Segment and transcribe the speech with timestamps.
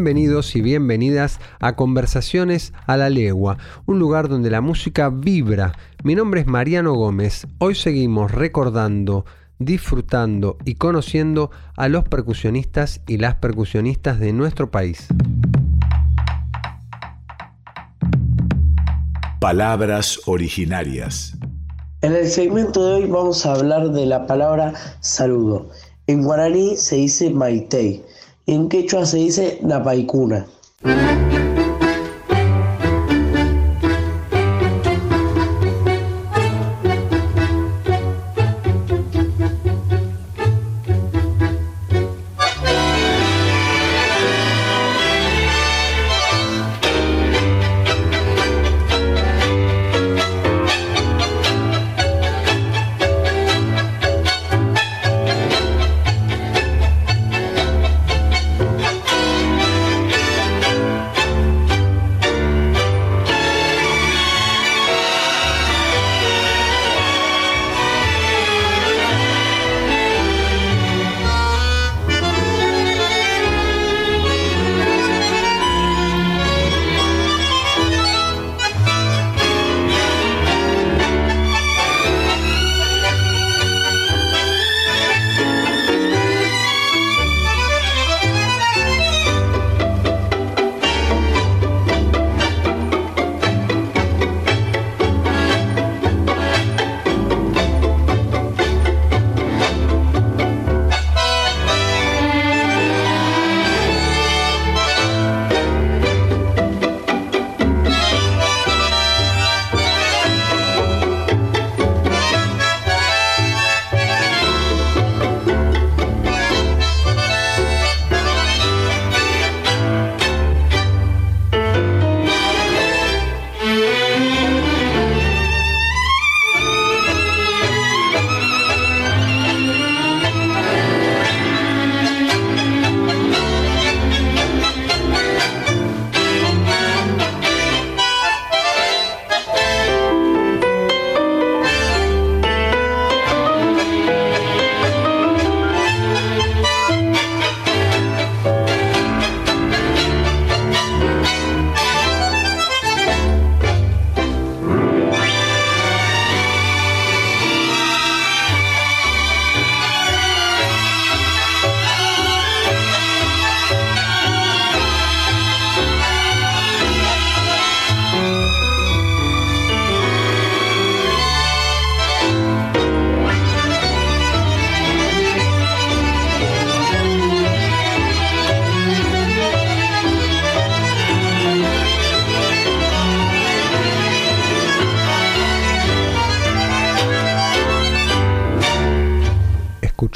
[0.00, 5.74] Bienvenidos y bienvenidas a Conversaciones a la Legua, un lugar donde la música vibra.
[6.04, 7.46] Mi nombre es Mariano Gómez.
[7.58, 9.26] Hoy seguimos recordando,
[9.58, 15.06] disfrutando y conociendo a los percusionistas y las percusionistas de nuestro país.
[19.38, 21.36] Palabras originarias.
[22.00, 25.68] En el segmento de hoy vamos a hablar de la palabra saludo.
[26.06, 28.02] En guaraní se dice maitei
[28.46, 30.46] en quechua se dice napaicuna.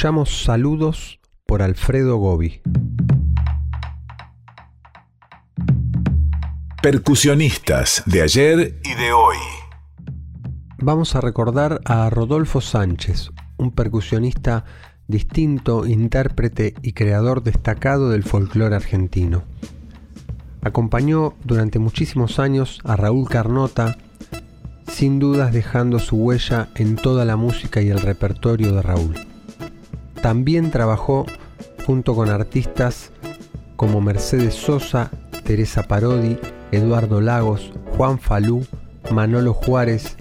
[0.04, 2.60] Escuchamos Saludos por Alfredo Gobi.
[6.82, 9.38] Percusionistas de ayer y de hoy.
[10.76, 14.66] Vamos a recordar a Rodolfo Sánchez, un percusionista
[15.08, 19.44] distinto, intérprete y creador destacado del folclore argentino.
[20.60, 23.96] Acompañó durante muchísimos años a Raúl Carnota,
[24.86, 29.33] sin dudas dejando su huella en toda la música y el repertorio de Raúl.
[30.24, 31.26] También trabajó
[31.84, 33.12] junto con artistas
[33.76, 35.10] como Mercedes Sosa,
[35.44, 36.38] Teresa Parodi,
[36.72, 38.64] Eduardo Lagos, Juan Falú,
[39.10, 40.16] Manolo Juárez,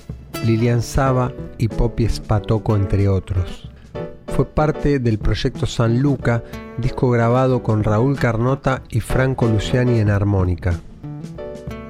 [0.45, 3.69] Lilian Saba y Popi Spatoco, entre otros.
[4.35, 6.43] Fue parte del proyecto San Luca,
[6.79, 10.73] disco grabado con Raúl Carnota y Franco Luciani en armónica.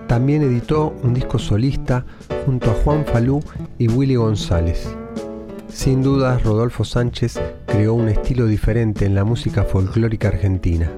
[0.06, 2.06] También editó un disco solista
[2.46, 3.44] junto a Juan Falú
[3.80, 4.88] y Willy González.
[5.74, 10.90] Sin dudas, Rodolfo Sánchez creó un estilo diferente en la música folclórica argentina.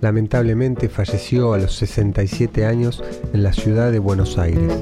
[0.00, 4.72] Lamentablemente falleció a los 67 años en la ciudad de Buenos Aires.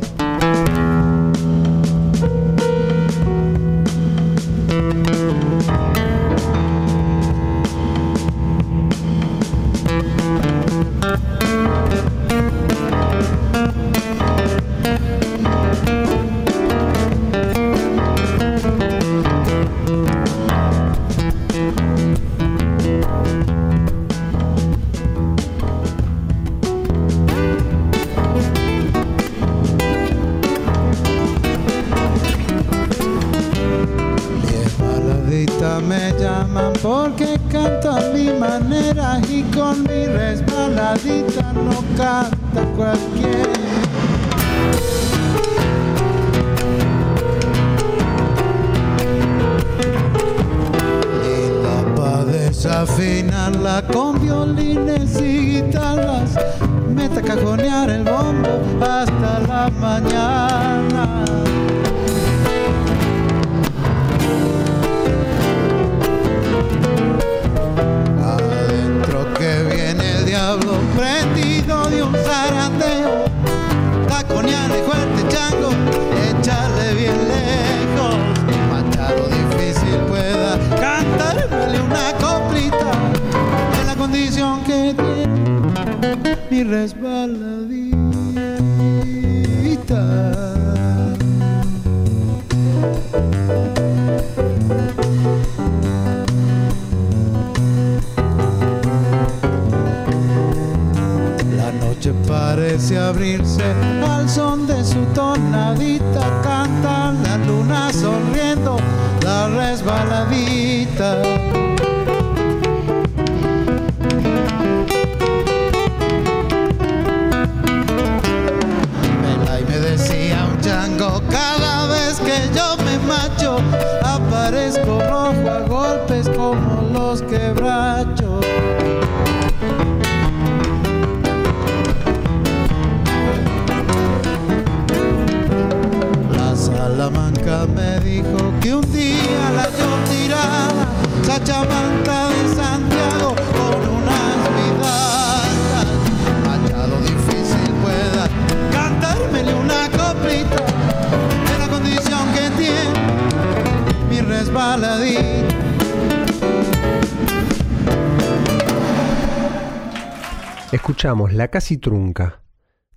[160.85, 162.43] Escuchamos La Casi Trunca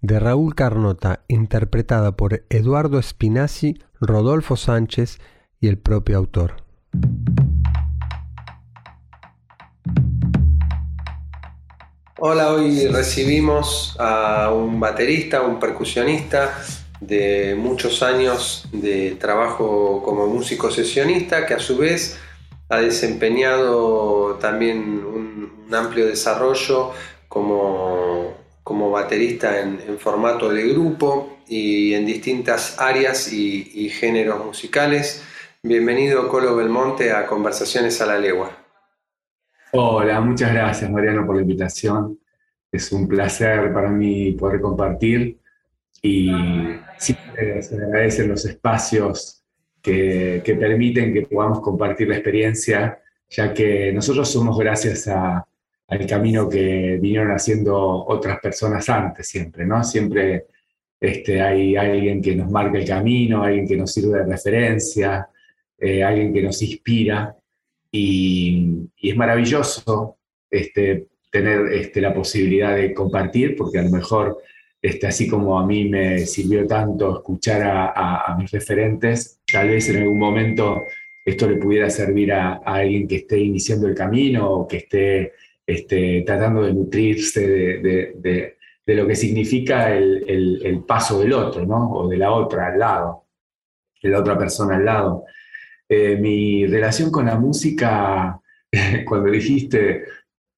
[0.02, 5.20] de Raúl Carnota, interpretada por Eduardo Spinazzi, Rodolfo Sánchez
[5.62, 6.58] y el propio autor.
[12.20, 16.62] Hola, hoy recibimos a un baterista, un percusionista
[17.00, 22.20] de muchos años de trabajo como músico sesionista, que a su vez
[22.68, 25.38] ha desempeñado también un,
[25.74, 26.92] amplio desarrollo
[27.28, 35.24] como, como baterista en, formato de grupo y en distintas áreas y, géneros musicales.
[35.64, 38.52] Bienvenido Colo Belmonte a Conversaciones a la Legua.
[39.72, 42.20] Hola, muchas gracias Mariano por la invitación.
[42.72, 45.40] Es un placer para mí poder compartir
[46.02, 46.32] y
[46.98, 49.44] siempre se agradecen los espacios
[49.82, 55.48] que, que, permiten que podamos compartir la experiencia, ya que nosotros somos gracias a,
[55.88, 59.84] al camino que vinieron haciendo otras personas antes siempre, ¿no?
[59.84, 60.46] Siempre
[61.00, 65.30] este, hay alguien que nos marca el camino, alguien que nos sirve de referencia,
[65.78, 67.36] eh, alguien que nos inspira
[67.92, 70.18] y, es maravilloso
[70.50, 74.40] este, tener este, la posibilidad de compartir, porque a lo mejor,
[74.82, 79.88] este, así como a mí me sirvió tanto escuchar a, a, mis referentes, tal vez
[79.90, 80.82] en algún momento
[81.24, 85.34] esto le pudiera servir a, a alguien que esté iniciando el camino o que esté
[85.68, 88.56] este, tratando de nutrirse de,
[88.86, 91.92] lo que significa el, paso del otro, ¿no?
[91.92, 93.26] O de la otra al lado,
[94.02, 95.26] de la otra persona al lado.
[95.90, 98.40] Eh, mi relación con la música,
[99.06, 100.06] cuando dijiste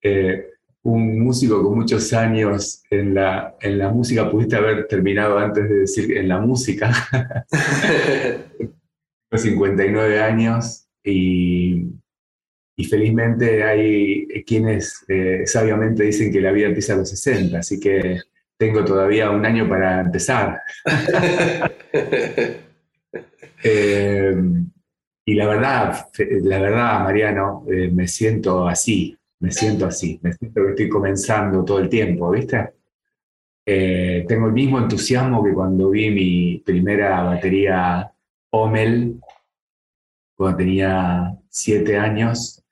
[0.01, 0.45] eh,
[0.83, 5.75] un músico con muchos años en la, en la música, pudiste haber terminado antes de
[5.75, 6.93] decir en la música.
[9.37, 11.88] 59 años y
[12.79, 17.77] y felizmente hay quienes eh, sabiamente dicen que la vida empieza a los 60, así
[17.77, 18.21] que
[18.55, 20.61] tengo todavía un año para empezar.
[23.61, 24.33] Eh,
[25.25, 30.61] y la verdad, la verdad, Mariano, eh, me siento así, me siento así, me siento
[30.63, 32.69] que estoy comenzando todo el tiempo, ¿viste?
[33.65, 38.09] Eh, tengo el mismo entusiasmo que cuando vi mi primera batería
[38.51, 39.19] Omel,
[40.37, 42.63] cuando tenía siete años,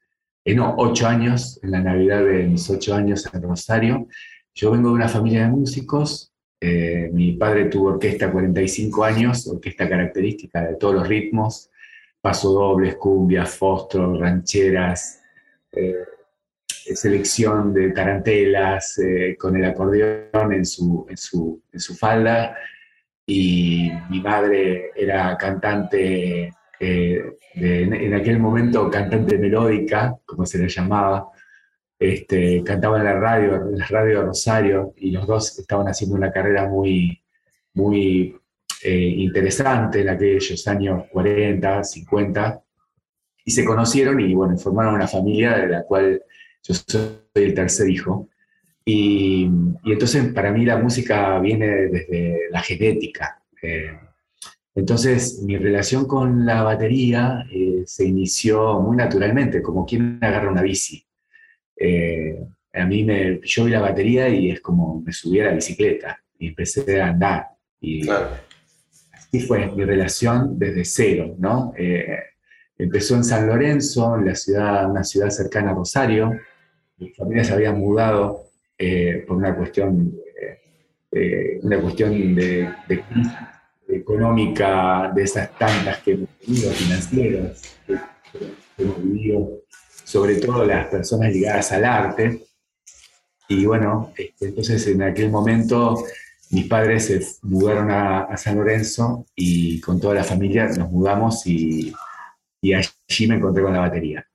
[0.55, 4.07] no, ocho años, en la Navidad de mis ocho años en Rosario,
[4.53, 6.33] yo vengo de una familia de músicos.
[6.59, 11.69] Eh, mi padre tuvo orquesta 45 años, orquesta característica de todos los ritmos,
[12.21, 15.21] pasodobles, cumbias, fostros, rancheras,
[15.71, 15.93] eh,
[16.95, 22.55] selección de tarantelas, eh, con el acordeón en su, en su falda.
[23.25, 31.29] Y mi madre era cantante, en aquel momento cantante melódica, como se le llamaba,
[31.99, 36.15] este, cantaba en la radio, en la radio de Rosario, y los dos estaban haciendo
[36.15, 37.21] una carrera muy,
[37.73, 38.35] muy
[38.83, 42.61] eh, interesante en aquellos años 40, 50,
[43.45, 46.21] y se conocieron y bueno, formaron una familia de la cual
[46.63, 48.29] yo soy el tercer hijo.
[48.85, 49.49] Y,
[49.85, 53.41] entonces para mí la música viene desde la genética.
[53.61, 53.97] Eh,
[54.77, 60.61] entonces mi relación con la batería eh, se inició muy naturalmente, como quien agarra una
[60.61, 61.03] bici.
[61.75, 62.39] Eh,
[62.73, 66.19] a mí me, yo vi la batería y es como me subí a la bicicleta
[66.37, 67.47] y empecé a andar.
[67.81, 71.73] Y así fue mi relación desde cero, ¿no?
[71.75, 72.19] Eh,
[72.77, 76.39] empezó en San Lorenzo, en la ciudad, una ciudad cercana a Rosario.
[76.97, 78.43] Mi familia se había mudado
[78.77, 80.13] eh, por una cuestión,
[81.63, 83.31] una cuestión de, crisis
[83.97, 87.93] económica de esas tantas que hemos tenido, financieras, que,
[88.33, 89.61] que hemos vivido
[90.07, 92.45] sobre todo las personas ligadas al arte.
[93.49, 96.01] Y bueno, este, entonces en aquel momento
[96.51, 101.93] mis padres se mudaron a, San Lorenzo y con toda la familia nos mudamos y,
[102.61, 104.25] y, allí me encontré con la batería.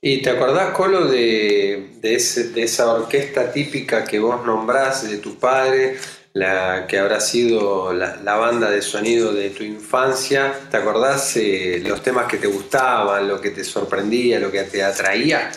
[0.00, 5.36] ¿Y te acordás, Colo, de, de, de esa orquesta típica que vos nombrás de tu
[5.36, 5.96] padre?
[6.34, 10.52] La que habrá sido la, banda de sonido de tu infancia.
[10.70, 14.82] ¿Te acordás eh, los temas que te gustaban, lo que te sorprendía, lo que te
[14.82, 15.50] atraía?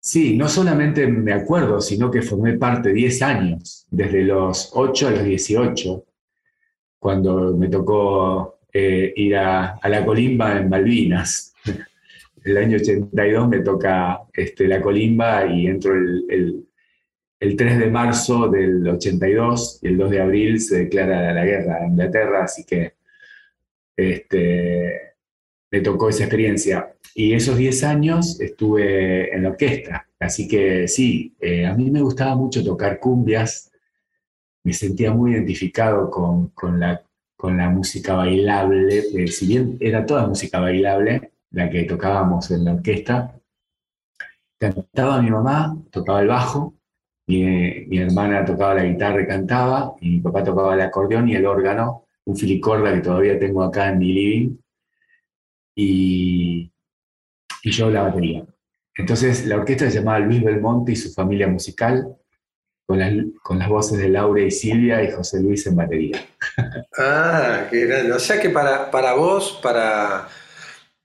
[0.00, 5.10] Sí, no solamente me acuerdo, sino que formé parte 10 años, desde los 8 a
[5.10, 6.04] los 18,
[6.98, 11.52] cuando me tocó eh, ir a, la colimba en Malvinas.
[12.44, 16.67] El año 82 me toca este, la colimba y entro el
[17.38, 21.86] 3 de marzo del 82 y el 2 de abril se declara la guerra a
[21.86, 22.94] Inglaterra, así que
[23.96, 25.14] este,
[25.70, 26.94] me tocó esa experiencia.
[27.14, 32.02] Y esos 10 años estuve en la orquesta, así que sí, eh, a mí me
[32.02, 33.72] gustaba mucho tocar cumbias,
[34.64, 37.02] me sentía muy identificado con, la,
[37.36, 42.74] con la música bailable, si bien era toda música bailable, la que tocábamos en la
[42.74, 43.40] orquesta,
[44.58, 46.77] cantaba mi mamá, tocaba el bajo,
[47.28, 51.46] mi, hermana tocaba la guitarra y cantaba, y mi papá tocaba el acordeón y el
[51.46, 54.56] órgano, un filicorda que todavía tengo acá en mi living,
[55.74, 56.72] y,
[57.62, 58.44] y yo la batería.
[58.96, 62.16] Entonces la orquesta se llamaba Luis Belmonte y su familia musical,
[62.86, 66.24] con las, con las voces de Laura y Silvia y José Luis en batería.
[66.98, 68.12] Ah, qué grande.
[68.12, 70.26] O sea que para, para vos, para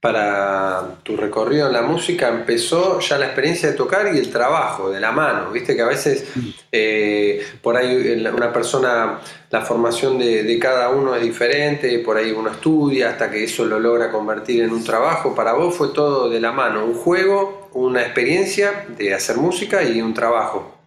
[0.03, 4.89] para tu recorrido en la música empezó ya la experiencia de tocar y el trabajo
[4.89, 5.49] de la mano.
[5.49, 6.27] Viste que a veces
[6.69, 12.51] eh, por ahí una persona, la formación de, cada uno es diferente, por ahí uno
[12.51, 15.33] estudia hasta que eso lo logra convertir en un trabajo.
[15.33, 20.01] Para vos fue todo de la mano, un juego, una experiencia de hacer música y
[20.01, 20.79] un trabajo.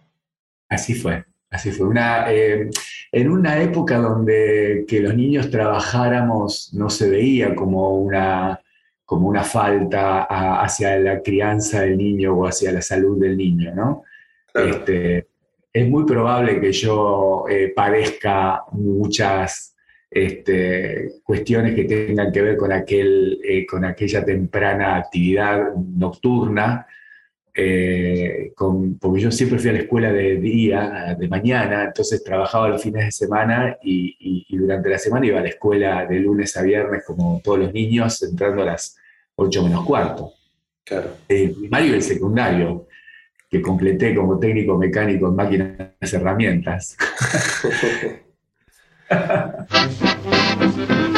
[0.69, 1.87] Así fue, así fue.
[1.87, 2.69] Una, eh,
[3.11, 8.61] en una época donde que los niños trabajáramos no se veía como una
[9.07, 10.23] como una falta
[10.61, 14.03] hacia la crianza del niño o hacia la salud del niño, ¿no?
[14.53, 15.27] Este,
[15.71, 19.73] es muy probable que yo eh, padezca muchas
[20.11, 26.85] este, cuestiones que tengan que ver con, aquel, eh, con aquella temprana actividad nocturna,
[27.59, 28.53] eh,
[28.99, 33.05] porque yo siempre fui a la escuela de día, de mañana, entonces trabajaba los fines
[33.05, 37.41] de semana y, durante la semana iba a la escuela de lunes a viernes como
[37.43, 38.95] todos los niños, entrando a las
[39.35, 40.33] 8 menos cuarto.
[40.83, 41.15] Claro.
[41.27, 42.87] El primario y el secundario,
[43.49, 46.95] que completé como técnico mecánico en máquinas herramientas.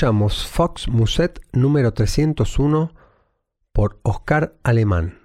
[0.00, 2.94] escuchamos Fox Muset número 301
[3.70, 5.20] por Oscar Alemán.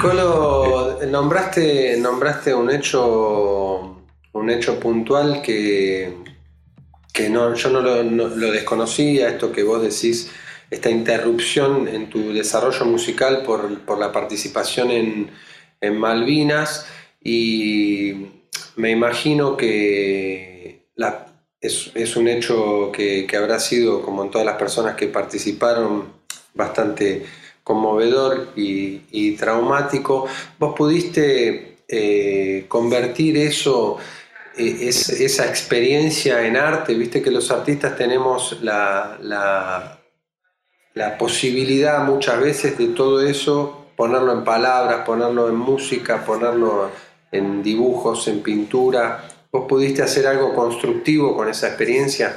[0.00, 6.12] Colo, nombraste, nombraste un hecho, un hecho puntual que,
[7.12, 10.32] que no, yo no lo, desconocía, esto que vos decís,
[10.72, 15.30] esta interrupción en tu desarrollo musical por, la participación en,
[16.00, 16.88] Malvinas
[17.22, 18.26] y
[18.74, 20.48] me imagino que
[21.60, 26.16] es, un hecho que, habrá sido, como en todas las personas que participaron,
[26.54, 27.24] bastante
[27.62, 30.26] conmovedor y, traumático,
[30.58, 33.98] vos pudiste eh, convertir eso,
[34.56, 39.94] eh, esa experiencia en arte, viste que los artistas tenemos la,
[41.18, 46.90] posibilidad muchas veces de todo eso, ponerlo en palabras, ponerlo en música, ponerlo
[47.30, 49.37] en dibujos, en pintura.
[49.50, 52.36] ¿Vos pudiste hacer algo constructivo con esa experiencia?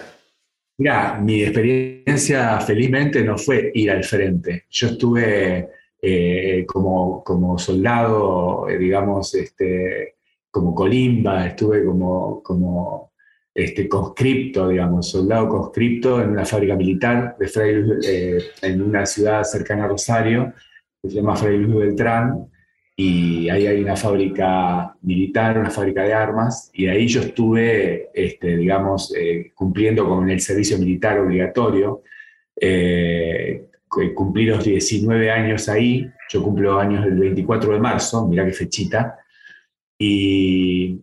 [0.78, 4.66] Mira, mi experiencia felizmente no fue ir al frente.
[4.70, 5.70] Yo estuve
[6.02, 10.16] eh, como, como, soldado, eh, digamos, este,
[10.50, 13.12] como colimba, estuve como, como
[13.54, 19.44] este, conscripto, digamos, soldado conscripto en una fábrica militar de Fray eh, en una ciudad
[19.44, 20.54] cercana a Rosario,
[21.02, 22.50] que se llama Fray Luis Beltrán,
[23.04, 28.58] y ahí hay una fábrica militar, una fábrica de armas, y ahí yo estuve, este,
[28.58, 32.04] digamos, eh, cumpliendo con el servicio militar obligatorio.
[32.56, 33.66] Eh,
[34.14, 39.18] cumplí los 19 años ahí, yo cumplo años el 24 de marzo, mira qué fechita,
[39.98, 41.00] y,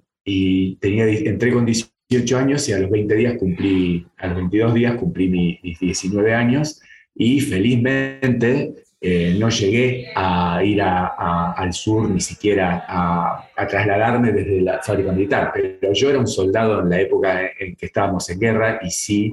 [0.81, 4.95] tenía, entré con 18 años y a los 20 días cumplí, a los 22 días
[4.95, 5.29] cumplí
[5.63, 6.81] mis 19 años,
[7.13, 14.83] y felizmente eh, no llegué a ir al sur ni siquiera a, trasladarme desde la
[14.83, 18.81] fábrica militar, pero yo era un soldado en la época en que estábamos en guerra
[18.83, 19.33] y sí,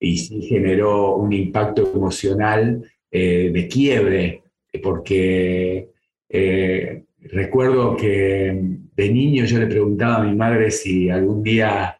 [0.00, 4.42] y generó un impacto emocional eh, de quiebre,
[4.82, 5.90] porque
[6.28, 8.58] eh, recuerdo que
[8.96, 11.98] de niño yo le preguntaba a mi madre si algún día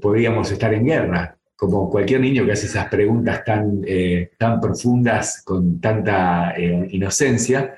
[0.00, 5.42] podíamos estar en guerra como cualquier niño que hace esas preguntas tan, eh, tan profundas,
[5.44, 7.76] con tanta eh, inocencia.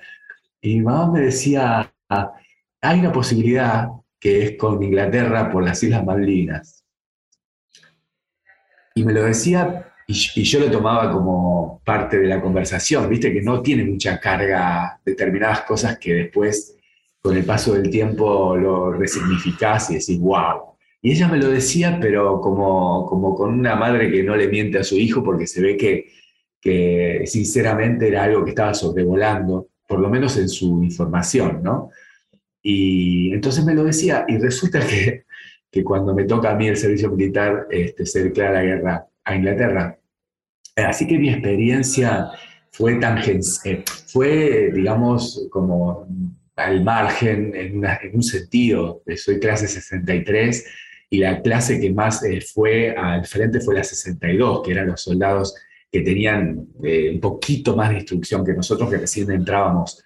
[0.62, 1.92] Y mi mamá me decía,
[2.80, 6.82] hay una posibilidad que es con Inglaterra por las Islas Malvinas.
[8.94, 13.42] Y me lo decía y, yo lo tomaba como parte de la conversación, viste que
[13.42, 16.74] no tiene mucha carga determinadas cosas que después,
[17.20, 20.73] con el paso del tiempo, lo resignificás y decís, wow,
[21.04, 24.78] y ella me lo decía, pero como, como con una madre que no le miente
[24.78, 26.06] a su hijo porque se ve que,
[26.58, 31.90] que sinceramente era algo que estaba sobrevolando, por lo menos en su información, ¿no?
[32.62, 35.26] Y entonces me lo decía, y resulta que,
[35.70, 39.36] que cuando me toca a mí el servicio militar, este, se declara la guerra a
[39.36, 39.98] Inglaterra.
[40.74, 42.30] Así que mi experiencia
[42.70, 46.08] fue tan, eh, fue, digamos, como
[46.56, 50.66] al margen, en, en un sentido, soy clase 63,
[51.14, 55.00] y la clase que más eh, fue al frente fue la 62, que eran los
[55.00, 55.54] soldados
[55.90, 60.02] que tenían eh, un poquito más de instrucción que nosotros, que recién entrábamos.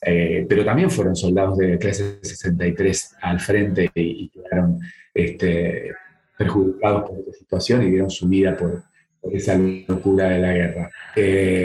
[0.00, 4.78] Eh, pero también fueron soldados de clase 63 al frente y, quedaron
[5.12, 5.92] este,
[6.38, 8.84] perjudicados por esta situación y dieron su vida por,
[9.20, 10.90] por esa locura de la guerra.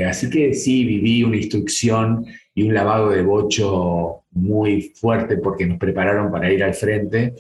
[0.10, 2.26] así que sí, viví una instrucción
[2.56, 7.36] y un lavado de bocho muy fuerte porque nos prepararon para ir al frente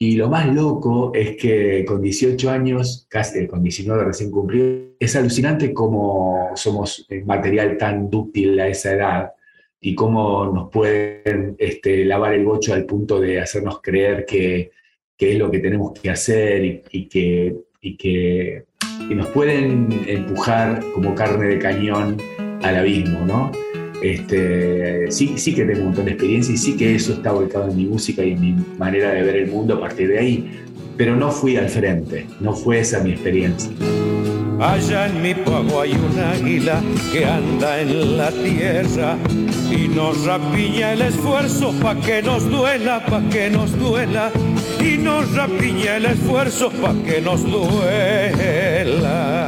[0.00, 4.94] y lo más loco es que con 18 años, casi eh, con 19 recién cumplido,
[4.98, 9.32] es alucinante cómo somos material tan dúctil a esa edad
[9.80, 14.70] y cómo nos pueden este, lavar el bocho al punto de hacernos creer que,
[15.16, 18.64] que es lo que tenemos que hacer y, que, y que
[19.10, 22.18] nos pueden empujar como carne de cañón
[22.62, 23.67] al abismo, ¿no?
[24.02, 27.68] Este, sí, sí que tengo un montón de experiencia y sí que eso está volcado
[27.68, 30.50] en mi música y en mi manera de ver el mundo a partir de ahí,
[30.96, 33.70] pero no fui al frente, no fue esa mi experiencia.
[34.60, 36.82] Allá en mi pago hay un águila
[37.12, 39.16] que anda en la tierra
[39.70, 44.32] y nos rapiña el esfuerzo pa' que nos duela, pa' que nos duela
[44.80, 49.47] y nos rapiña el esfuerzo pa' que nos duela.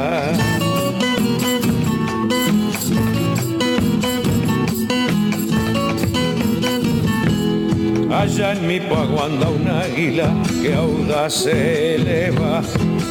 [8.12, 12.61] Allá en mi pago anda un águila que audaz se eleva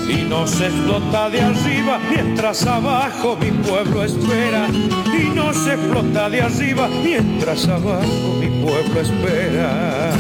[0.10, 4.68] y no se explota de arriba mientras abajo mi pueblo espera.
[4.68, 10.12] Y no se explota de arriba mientras abajo mi pueblo espera.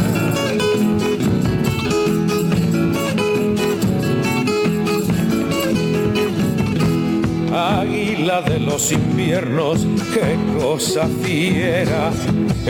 [7.81, 12.11] Águila de los inviernos, qué cosa fiera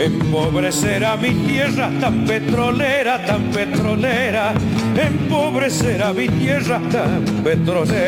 [0.00, 4.54] Empobrecerá mi tierra tan petrolera, tan petrolera.
[4.96, 8.00] Empobrecerá mi tierra tan petrolera.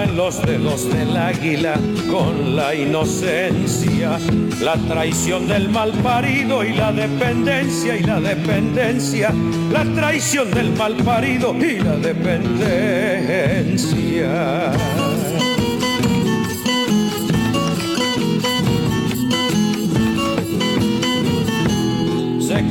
[0.00, 1.74] En los dedos del águila
[2.10, 4.18] con la inocencia,
[4.60, 9.34] la traición del mal parido y la dependencia y la dependencia,
[9.70, 13.02] la traición del mal parido y la dependencia.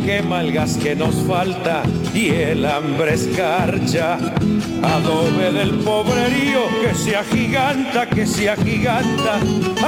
[0.05, 1.83] Quema el gas que nos falta
[2.13, 4.17] y el hambre escarcha
[4.83, 9.39] Adobe del pobrerío que se agiganta, que se agiganta.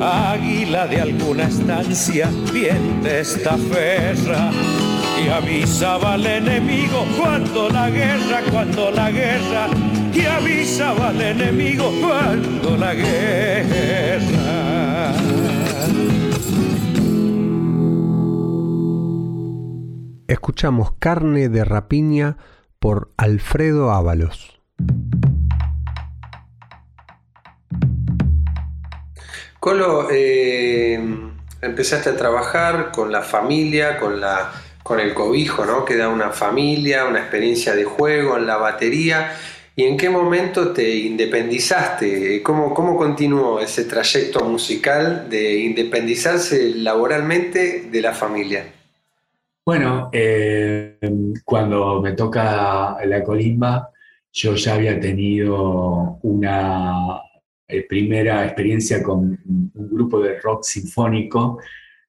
[0.00, 4.50] Águila de alguna estancia, bien de esta ferra
[5.24, 9.68] y avisaba al enemigo cuando la guerra, cuando la guerra
[10.12, 14.22] y avisaba al enemigo cuando la guerra.
[20.26, 22.36] Escuchamos Carne de Rapiña
[22.78, 24.58] por Alfredo Ábalos.
[29.60, 30.98] Colo, eh,
[31.60, 34.50] empezaste a trabajar con la familia, con, la,
[34.82, 35.84] con el cobijo, ¿no?
[35.84, 39.32] Que da una familia, una experiencia de juego en la batería
[39.74, 42.42] ¿Y en qué momento te independizaste?
[42.42, 48.66] ¿Cómo, cómo continuó ese trayecto musical de independizarse laboralmente de la familia?
[49.64, 50.98] Bueno, eh,
[51.44, 53.88] cuando me toca la colimba,
[54.30, 57.22] yo ya había tenido una
[57.66, 61.60] eh, primera experiencia con un grupo de rock sinfónico.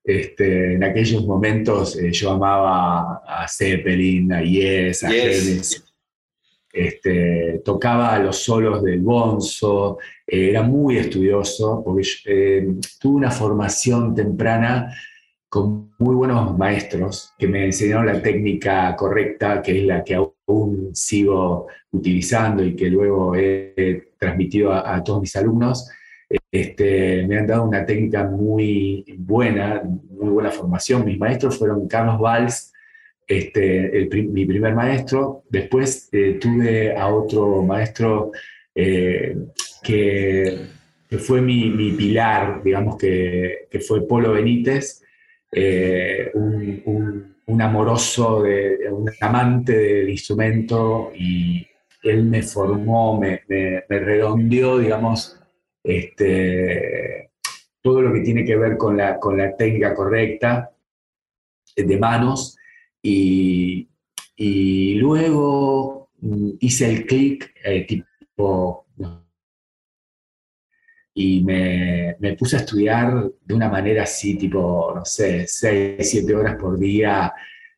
[0.03, 5.83] Este, en aquellos momentos eh, yo amaba a Zeppelin, a Yes, a yes.
[6.73, 12.67] Este, tocaba los solos del bonzo, eh, era muy estudioso, porque eh,
[12.99, 14.91] tuve una formación temprana
[15.47, 20.89] con muy buenos maestros que me enseñaron la técnica correcta, que es la que aún
[20.93, 25.87] sigo utilizando y que luego he transmitido a, todos mis alumnos.
[26.53, 31.03] Este, me han dado una técnica muy buena, muy buena formación.
[31.03, 32.71] Mis maestros fueron Carlos Valls,
[33.27, 35.45] este, mi primer maestro.
[35.49, 38.31] Después eh, tuve a otro maestro
[38.75, 39.35] eh,
[39.81, 40.59] que,
[41.17, 45.01] fue mi, pilar, digamos que, fue Polo Benítez,
[45.51, 51.65] eh, un, amoroso, de, un amante del instrumento y
[52.03, 53.41] él me formó, me,
[53.89, 55.39] redondeó, digamos,
[55.83, 57.31] este,
[57.81, 60.71] todo lo que tiene que ver con la, con la técnica correcta
[61.75, 62.57] de manos
[63.01, 63.89] y,
[64.99, 68.79] luego mm, hice el clic eh, tipo...
[71.15, 76.55] Y me, puse a estudiar de una manera así, tipo, no sé, seis, siete horas
[76.55, 77.31] por día,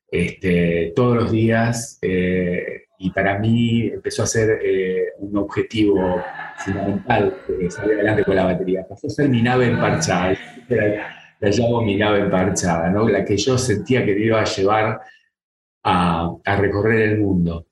[0.09, 1.99] este, todos los días.
[2.01, 6.23] Eh, y para mí empezó a ser eh, un objetivo
[6.57, 7.35] fundamental
[7.69, 8.85] salir adelante con la batería.
[8.87, 10.35] Pasó a ser mi nave emparchada,
[10.69, 13.07] la, llamo mi nave emparchada, ¿no?
[13.07, 15.01] la que yo sentía que me iba a llevar
[15.83, 17.67] a, recorrer el mundo.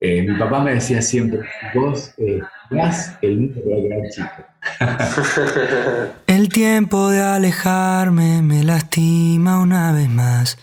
[0.00, 1.40] Eh, mi papá me decía siempre,
[1.74, 2.40] vos eh,
[3.20, 4.44] el mundo te va a quedar chico.
[6.26, 10.58] el tiempo de alejarme me lastima una vez más.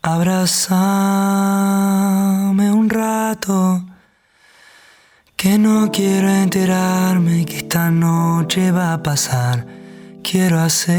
[0.00, 0.62] Abrazame
[2.72, 3.84] un rato,
[5.38, 9.64] que no quiero enterarme que esta noche va a pasar.
[10.20, 10.96] Quiero hacer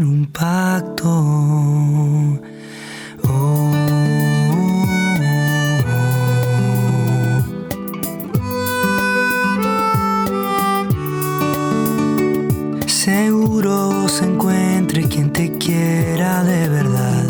[0.00, 1.12] un pacto.
[12.86, 17.21] Seguro se encuentre quien te quiera de verdad,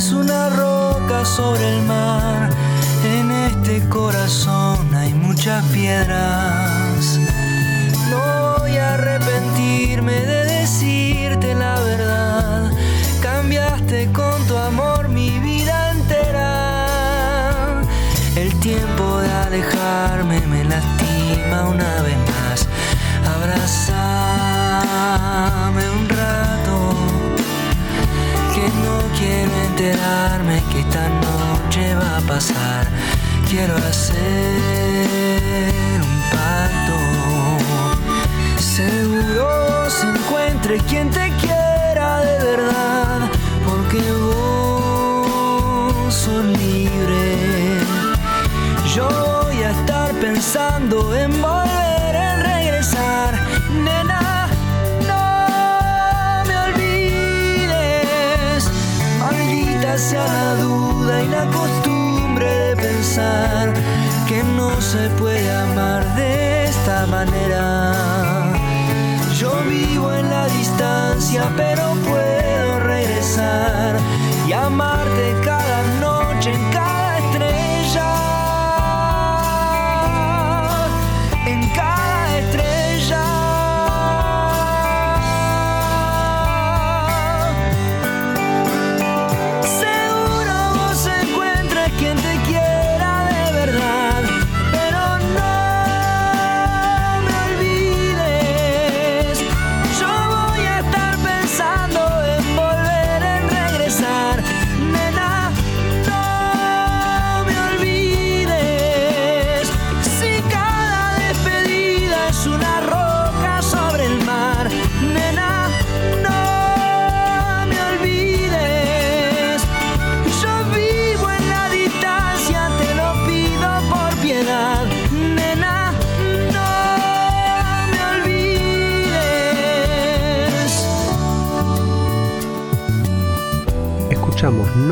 [0.00, 2.48] es una roca sobre el mar.
[3.04, 7.18] En este corazón hay muchas piedras.
[8.10, 12.70] No voy a arrepentirme de decirte la verdad.
[13.20, 17.82] Cambiaste con tu amor mi vida entera.
[18.36, 22.66] El tiempo de alejarme me lastima una vez más.
[23.34, 23.90] Abrazame
[25.98, 26.09] un
[29.18, 32.86] quiero enterarme que esta noche va a pasar.
[33.48, 34.18] Quiero hacer
[36.00, 36.96] un pacto.
[38.58, 43.20] Seguro se encuentre quien te quiera de verdad.
[43.66, 47.80] Porque vos sos libre.
[48.94, 49.08] Yo
[49.44, 51.59] voy a estar pensando en volver
[60.12, 63.72] La duda y la costumbre de pensar
[64.26, 68.52] que no se puede amar de esta manera.
[69.38, 73.98] Yo vivo en la distancia, pero puedo regresar
[74.48, 75.99] y amarte cada noche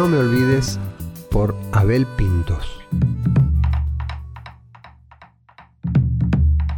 [0.09, 0.81] No me olvides
[1.31, 2.81] por Abel Pintos.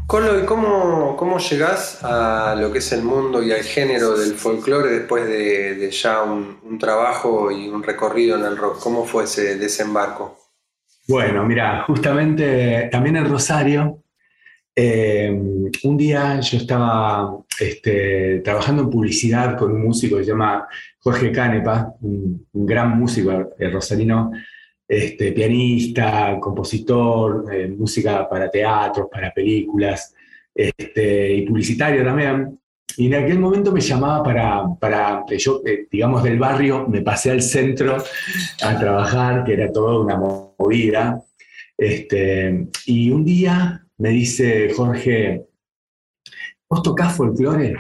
[0.08, 4.34] Colo, ¿y cómo, cómo llegás a lo que es el mundo y al género del
[4.34, 8.80] folclore después de, de ya un, un trabajo y un recorrido en el rock?
[8.82, 10.36] ¿Cómo fue ese desembarco?
[11.06, 14.02] Bueno, mira, justamente también en Rosario,
[14.74, 15.30] eh,
[15.84, 20.66] un día yo estaba este, trabajando en publicidad con un músico que se llama
[21.02, 24.32] Jorge Canepa, un, gran músico eh, rosarino,
[24.86, 30.14] este, pianista, compositor, eh, música para teatros, para películas,
[30.54, 32.58] este, y publicitario también.
[32.96, 37.30] Y en aquel momento me llamaba para, para yo, eh, digamos, del barrio, me pasé
[37.30, 37.96] al centro
[38.62, 41.22] a trabajar, que era toda una movida.
[41.78, 45.46] Este, y un día me dice Jorge,
[46.68, 47.76] ¿vos tocás folclore?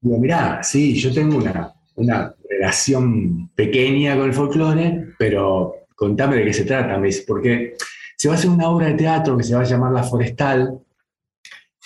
[0.00, 6.44] Digo, mirá, sí, yo tengo una, una relación pequeña con el folclore, pero contame de
[6.44, 7.74] qué se trata, me dice, porque
[8.16, 10.78] se va a hacer una obra de teatro que se va a llamar La Forestal,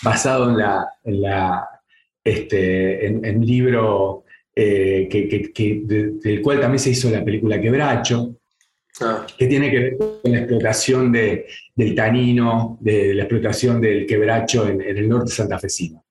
[0.03, 1.69] basado en, la, en, la,
[2.25, 7.11] este, en, en un libro eh, que, que- que- de- del cual también se hizo
[7.11, 8.37] la película Quebracho,
[9.03, 14.05] Ah, que tiene que ver con la explotación de- del tanino, de la explotación del
[14.05, 16.05] quebracho en, en el norte santafesino.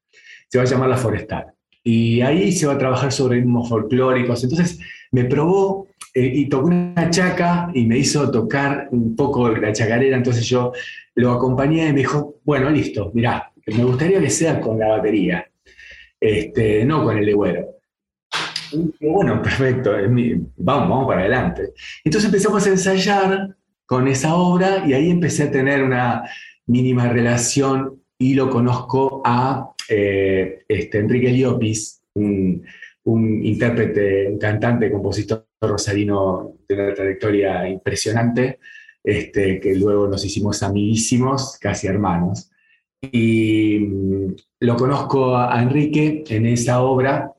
[0.48, 1.46] Se va a llamar La Forestal.
[1.84, 4.44] Y ahí se va a trabajar sobre ritmos folclóricos.
[4.44, 4.80] Entonces
[5.12, 10.18] me probó eh, y tocó una chaca y me hizo tocar un poco la chacarera.
[10.18, 10.72] Entonces yo
[11.15, 15.46] lo acompañé y me dijo, bueno, listo, mirá, me gustaría que sea con la batería,
[16.20, 17.68] este, no con el legüero.
[19.00, 19.92] Bueno, perfecto,
[20.58, 21.74] vamos, vamos para adelante.
[22.04, 26.24] Entonces empezamos a ensayar con esa obra y ahí empecé a tener una
[26.68, 32.63] mínima relación y lo conozco a eh, este, Enrique Liopis, un,
[33.05, 38.60] intérprete, un cantante, compositor rosarino de una trayectoria impresionante,
[39.03, 42.51] este, que luego nos hicimos amiguísimos, casi hermanos.
[43.01, 47.34] Y mm, lo conozco a, a Enrique en esa obra,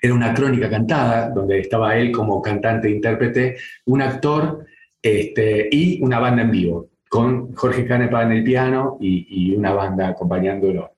[0.00, 4.66] era una crónica cantada, donde estaba él como cantante e intérprete, un actor
[5.02, 9.72] este, y una banda en vivo, con Jorge Canepa en el piano y, y una
[9.72, 10.96] banda acompañándolo.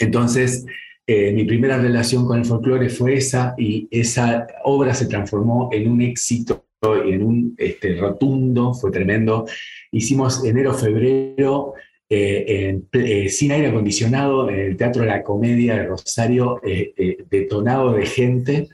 [0.00, 0.64] Entonces,
[1.06, 5.90] eh, mi primera relación con el folclore fue esa y esa obra se transformó en
[5.90, 6.64] un éxito
[7.06, 9.44] y en un este, rotundo, fue tremendo.
[9.90, 11.74] Hicimos enero-febrero
[12.08, 16.94] eh, en ple- eh, sin aire acondicionado en el Teatro La Comedia de Rosario, eh,
[16.96, 18.68] eh, detonado de gente,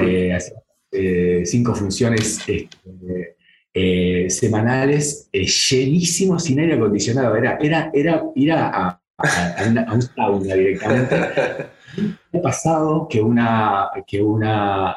[0.00, 0.38] eh,
[0.92, 2.68] eh, cinco funciones este,
[3.72, 7.36] eh, semanales, llenísimo sin aire acondicionado.
[7.36, 9.00] Era, era, era ir a,
[9.92, 11.16] un sauna directamente.
[12.32, 14.94] Ha pasado que una, que una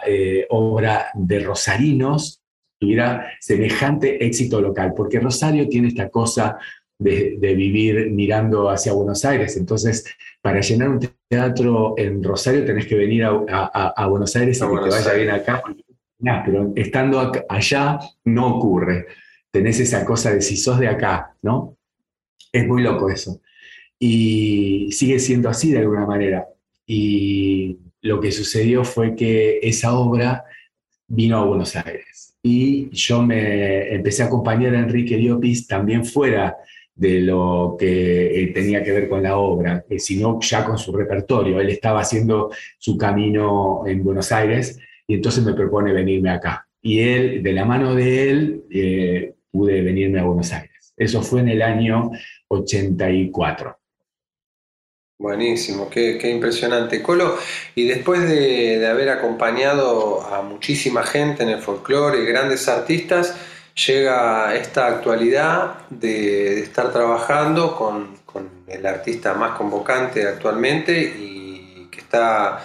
[0.50, 2.44] obra de Rosarinos
[2.84, 6.60] tuviera semejante éxito local, porque Rosario tiene esta cosa
[7.00, 9.56] de, vivir mirando hacia Buenos Aires.
[9.58, 10.06] Entonces,
[10.42, 14.90] para llenar un teatro en Rosario tenés que venir a, Buenos Aires y que te
[14.90, 15.64] vaya bien acá.
[16.46, 19.08] Pero estando allá no ocurre.
[19.52, 21.78] Tenés esa cosa de si sos de acá, ¿no?
[22.52, 23.42] Es muy loco eso.
[24.00, 26.48] Y sigue siendo así de alguna manera.
[26.86, 30.44] Y lo que sucedió fue que esa obra
[31.08, 32.36] vino a Buenos Aires.
[32.42, 36.58] Y yo me empecé a acompañar a Enrique Diopis también fuera
[36.96, 40.92] de lo que eh, tenía que ver con la obra, eh, sino ya con su
[40.92, 41.60] repertorio.
[41.60, 46.68] Él estaba haciendo su camino en Buenos Aires y entonces me propone venirme acá.
[46.82, 50.94] Y él, de la mano de él, eh, pude venirme a Buenos Aires.
[50.98, 52.12] Eso fue en el año
[52.50, 53.78] 84.
[55.20, 57.02] Buenísimo, qué, impresionante.
[57.02, 57.38] Colo,
[57.76, 63.36] y después de, de haber acompañado a muchísima gente en el folclore y grandes artistas,
[63.76, 68.22] llega esta actualidad de, estar trabajando con,
[68.68, 72.60] el artista más convocante actualmente y que está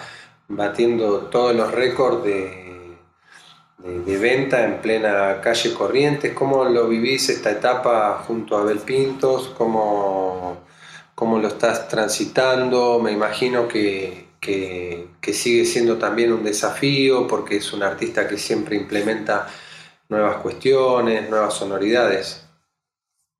[0.49, 2.97] batiendo todos los récords de,
[4.05, 6.33] de, venta en plena calle Corrientes.
[6.33, 9.53] ¿Cómo lo vivís esta etapa junto a Abel Pintos?
[9.57, 10.57] ¿Cómo,
[11.15, 12.99] cómo lo estás transitando?
[12.99, 18.75] Me imagino que, que sigue siendo también un desafío porque es un artista que siempre
[18.75, 19.47] implementa
[20.09, 22.45] nuevas cuestiones, nuevas sonoridades.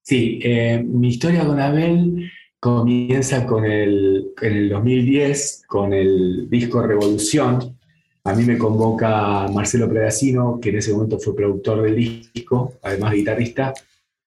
[0.04, 6.86] Sí, eh, mi historia con Abel comienza con el, en el 2010 con el disco
[6.86, 7.78] Revolución.
[8.26, 13.14] A mí me convoca Marcelo Predacino, que en ese momento fue productor del disco, además
[13.14, 13.74] guitarrista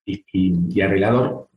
[0.04, 1.48] y, arreglador.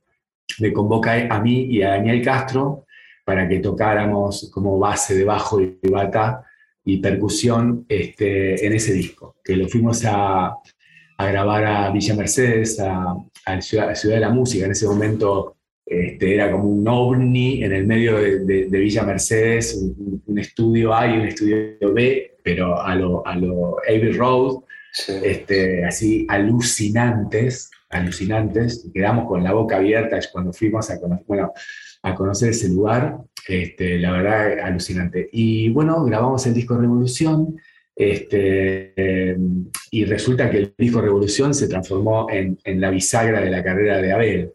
[0.59, 2.85] Me convoca a mí y a Daniel Castro
[3.23, 6.43] para que tocáramos como base de bajo y bata
[6.83, 10.55] y percusión este, en ese disco, que lo fuimos a,
[11.17, 13.15] a grabar a Villa Mercedes, a,
[13.45, 14.65] a Ciudad, de la Música.
[14.65, 15.54] En ese momento
[15.85, 19.79] este, era como un ovni en el medio de, Villa Mercedes,
[20.25, 24.63] un, estudio A y un estudio B, pero a lo, a lo Abbey Road,
[25.23, 28.89] este, así alucinantes, alucinantes.
[28.93, 31.53] Quedamos con la boca abierta cuando fuimos a conocer, bueno,
[32.03, 33.17] a conocer ese lugar.
[33.47, 35.29] Este, la verdad, alucinante.
[35.31, 37.55] Y bueno, grabamos el disco Revolución
[37.95, 39.37] este,
[39.91, 44.11] y resulta que el disco Revolución se transformó en, la bisagra de la carrera de
[44.11, 44.53] Abel.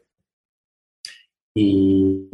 [1.55, 2.29] Y,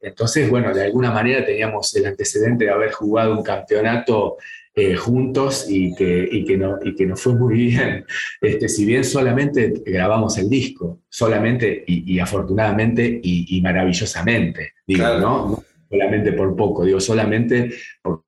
[0.00, 4.36] entonces, bueno, de alguna manera teníamos el antecedente de haber jugado un campeonato
[4.74, 8.04] eh, juntos y que, que no, y que nos fue muy bien.
[8.40, 15.18] Este, si bien solamente grabamos el disco, solamente y, afortunadamente y, maravillosamente, digo, ¿no?
[15.18, 15.64] ¿no?
[15.90, 17.70] solamente por poco, digo solamente
[18.02, 18.22] por,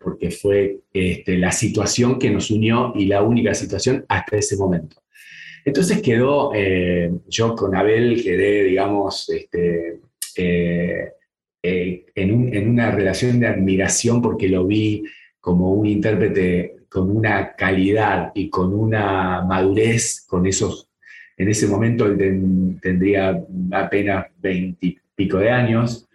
[0.00, 4.99] porque, fue este, la situación que nos unió y la única situación hasta ese momento.
[5.70, 10.00] Entonces quedó, eh, yo con Abel quedé, digamos, este,
[10.36, 11.12] eh,
[11.62, 15.04] eh, en, una relación de admiración porque lo vi
[15.38, 20.90] como un intérprete con una calidad y con una madurez, con esos,
[21.36, 23.40] en ese momento él tendría
[23.70, 26.08] apenas veintipico de años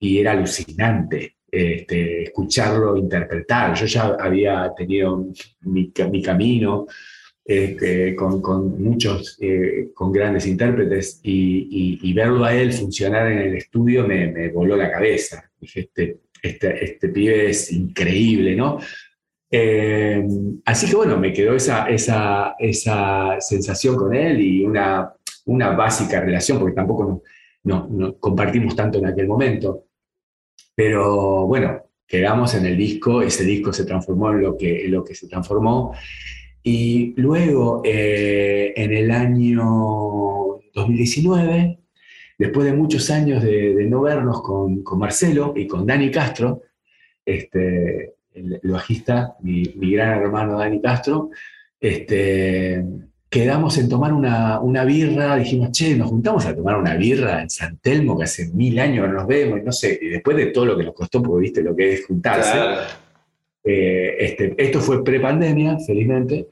[0.00, 1.34] y era alucinante.
[1.52, 3.74] Este, escucharlo interpretar.
[3.74, 5.26] Yo ya había tenido
[5.60, 6.86] mi, camino
[7.44, 14.06] este, con, muchos, eh, con grandes intérpretes y, verlo a él funcionar en el estudio
[14.06, 15.50] me, voló la cabeza.
[15.60, 18.78] Dije, este, este, este pibe es increíble, ¿no?
[19.50, 20.24] Eh,
[20.64, 25.12] así que bueno, me quedó esa, esa, esa sensación con él y una,
[25.46, 27.22] una básica relación, porque tampoco
[27.64, 29.86] no compartimos tanto en aquel momento.
[30.74, 35.14] Pero bueno, quedamos en el disco, ese disco se transformó en lo que, lo que
[35.14, 35.94] se transformó.
[36.66, 39.60] Y luego, eh, en el año
[40.72, 41.78] 2019,
[42.38, 46.62] después de muchos años de, no vernos con, Marcelo y con Dani Castro,
[47.22, 51.28] este, el, bajista, mi, gran hermano Dani Castro,
[51.78, 52.82] este,
[53.28, 57.50] quedamos en tomar una, una, birra, dijimos, che, nos juntamos a tomar una birra en
[57.50, 60.46] San Telmo, que hace mil años no nos vemos, y no sé, y después de
[60.46, 62.58] todo lo que nos costó, porque viste lo que es juntarse,
[63.64, 66.48] eh, este, esto fue pre-pandemia, felizmente,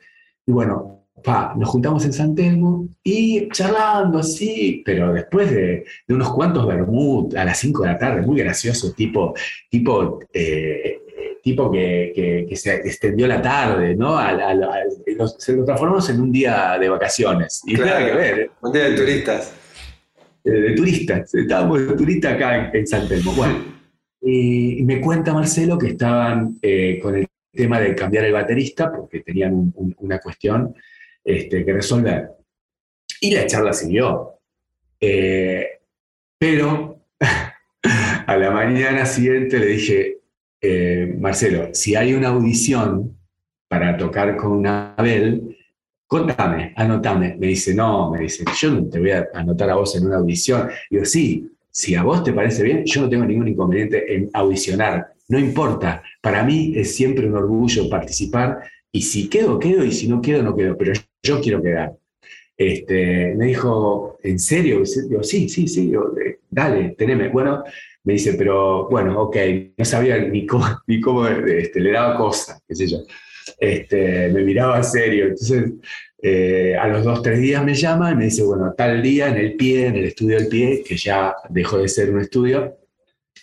[0.46, 6.14] y bueno, pa, nos juntamos en San Telmo y charlando así, pero después de, de
[6.14, 9.34] unos cuantos vermut a las 5 de la tarde, muy gracioso, tipo,
[9.70, 11.02] tipo eh,
[11.42, 14.18] tipo que, se extendió la tarde, ¿no?
[15.38, 17.62] se lo transformamos en un día de vacaciones.
[17.66, 18.38] Y nada que ver.
[18.38, 18.50] ¿eh?
[18.60, 19.52] Un día de turistas.
[20.44, 23.32] De, turistas, estábamos de turistas acá en, San Telmo.
[23.32, 23.56] Bueno,
[24.22, 29.20] y, me cuenta Marcelo que estaban eh, con el tema de cambiar el baterista porque
[29.20, 30.74] tenían una cuestión
[31.24, 32.30] este, que resolver.
[33.20, 34.38] Y la charla siguió.
[35.00, 35.66] Eh,
[36.38, 37.04] pero
[38.26, 40.18] a la mañana siguiente le dije,
[40.60, 43.18] eh, Marcelo, si hay una audición
[43.68, 45.56] para tocar con Abel,
[46.06, 47.36] contame, anotame.
[47.38, 50.16] Me dice, no, me dice, yo no te voy a anotar a vos en una
[50.16, 50.68] audición.
[50.90, 55.14] Digo, sí, si a vos te parece bien, yo no tengo ningún inconveniente en audicionar.
[55.28, 58.62] No importa, para mí es siempre un orgullo participar
[58.92, 60.92] y si quedo, quedo y si no quedo, no quedo, pero
[61.22, 61.94] yo quiero quedar.
[62.56, 64.82] Este, me dijo, ¿en serio?
[65.08, 65.90] Digo, sí, sí, sí,
[66.50, 67.28] dale, teneme.
[67.30, 67.64] Bueno,
[68.04, 69.36] me dice, pero bueno, ok,
[69.78, 72.98] no sabía ni cómo, ni cómo este, le daba cosa, qué sé yo.
[73.58, 75.24] Este, me miraba serio.
[75.24, 75.72] Entonces,
[76.22, 79.36] eh, a los dos, tres días me llama y me dice, bueno, tal día en
[79.36, 82.78] el pie, en el estudio del pie, que ya dejó de ser un estudio,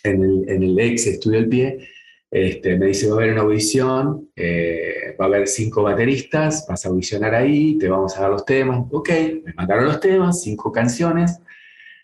[0.02, 1.78] en el, en el ex estudio del pie,
[2.30, 6.86] este, me dice, va a haber una audición, eh, va a haber cinco bateristas, vas
[6.86, 8.86] a audicionar ahí, te vamos a dar los temas.
[8.92, 9.10] Ok,
[9.44, 11.40] me mandaron los temas, cinco canciones,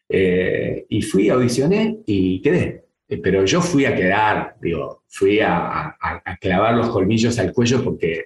[0.09, 2.86] eh, y fui, audicioné y quedé.
[3.09, 5.97] Eh, pero yo fui a quedar, digo, fui a,
[6.41, 8.25] clavar los colmillos al cuello porque,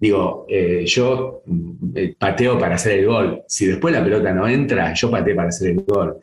[0.00, 0.46] digo,
[0.84, 3.42] yo mm, pateo para hacer el gol.
[3.46, 6.18] Si después la pelota no entra, yo pateo para hacer el gol.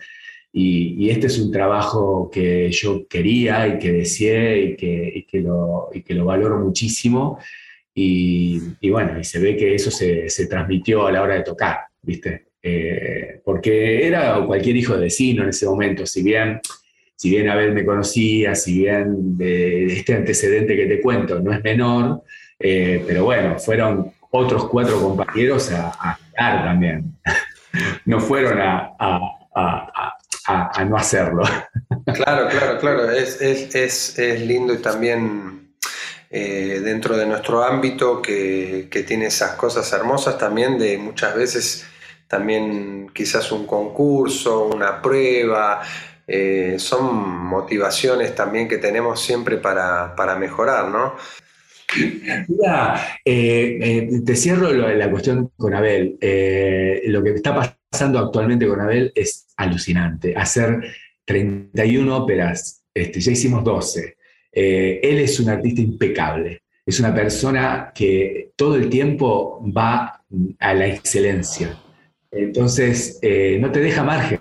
[0.56, 5.90] Y, este es un trabajo que yo quería y que deseé y que, que, lo,
[6.06, 7.40] que lo valoro muchísimo.
[7.96, 11.80] Y, bueno, y se ve que eso se, se, transmitió a la hora de tocar,
[12.02, 12.48] ¿viste?
[12.62, 16.60] Eh, porque era cualquier hijo de vecino en ese momento, si bien,
[17.24, 21.64] si bien Abel me conocía, si bien de, este antecedente que te cuento no es
[21.64, 22.22] menor,
[22.60, 27.16] eh, pero bueno, fueron otros cuatro compañeros a, a también.
[28.06, 29.38] no fueron a,
[30.86, 31.44] no hacerlo.
[32.14, 33.10] Claro, claro, claro.
[33.10, 35.70] Es, es, es, lindo y también
[36.30, 41.86] eh, dentro de nuestro ámbito que, que, tiene esas cosas hermosas también de muchas veces
[42.28, 45.82] también quizás un concurso, una prueba.
[46.28, 51.16] Eh, son motivaciones también que tenemos siempre para, para mejorar, ¿no?
[52.48, 56.18] Mira, eh, te cierro la cuestión con Abel.
[57.06, 60.36] lo que está pasando actualmente con Abel es alucinante.
[60.36, 60.82] Hacer
[61.26, 64.18] 31 óperas, este, ya hicimos 12.
[64.52, 66.62] Eh, él es un artista impecable.
[66.86, 70.22] Es una persona que todo el tiempo va
[70.60, 71.78] a la excelencia.
[72.30, 74.40] Entonces, eh, no te deja margen.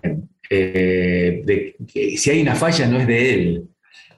[0.54, 1.76] Eh, de,
[2.16, 3.68] si hay una falla, no es de él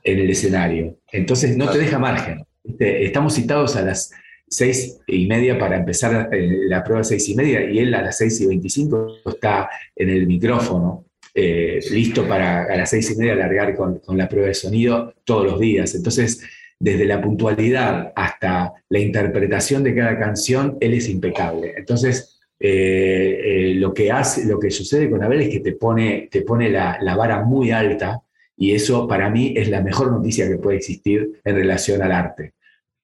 [0.02, 0.98] en el escenario.
[1.12, 2.44] Entonces, no te deja margen.
[2.80, 4.10] Estamos citados a las
[4.48, 8.18] seis y media para empezar eh, la prueba seis y media y él a las
[8.18, 13.34] seis y veinticinco está en el micrófono, eh, listo para a las seis y media
[13.34, 15.94] alargar con, la prueba de sonido todos los días.
[15.94, 16.42] Entonces,
[16.80, 21.74] desde la puntualidad hasta la interpretación de cada canción, él es impecable.
[21.76, 22.33] Entonces,
[22.66, 26.70] eh, lo, que hace, lo que sucede con Abel es que te pone, te pone
[26.70, 28.20] la, la vara muy alta
[28.56, 32.54] y eso para mí es la mejor noticia que puede existir en relación al arte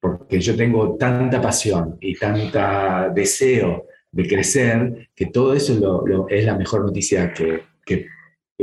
[0.00, 6.56] porque yo tengo tanta pasión y tanta deseo de crecer, que todo eso es la
[6.56, 7.68] mejor noticia que,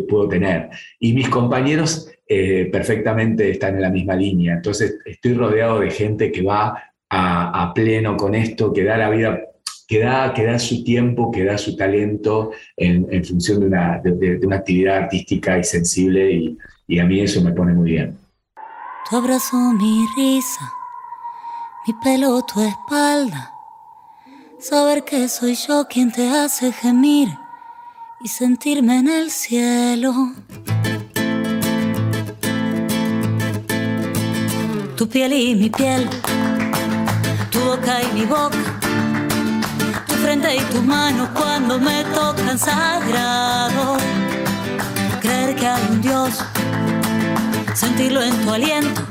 [0.08, 0.70] puedo tener.
[1.00, 6.32] Y mis compañeros eh, perfectamente están en la misma línea, entonces estoy rodeado de gente
[6.32, 9.42] que va a, pleno con esto, que da la vida,
[9.88, 14.40] que da, que da su tiempo, que da su talento en, función de una, de,
[14.44, 16.58] una, actividad artística y sensible, y,
[16.88, 18.18] y a mí eso me pone muy bien.
[19.10, 20.74] Tu abrazo, mi risa
[21.88, 23.54] mi pelo, tu espalda.
[24.60, 27.30] Saber que soy yo quien te hace gemir
[28.20, 30.34] y sentirme en el cielo.
[34.98, 36.10] Tu piel y mi piel,
[37.52, 38.67] tu boca y mi boca,
[40.40, 43.98] frente y tus manos cuando me tocan sagrado.
[45.22, 46.32] Creer que hay un Dios,
[47.74, 49.02] sentirlo en tu aliento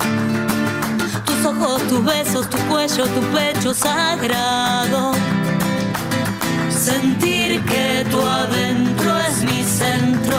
[1.45, 5.13] ojos, tus besos, tu cuello, tu pecho sagrado.
[6.71, 10.39] Sentir que tu adentro es mi centro.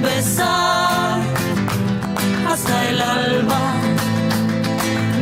[0.00, 1.20] Besar
[2.48, 3.60] hasta el alba,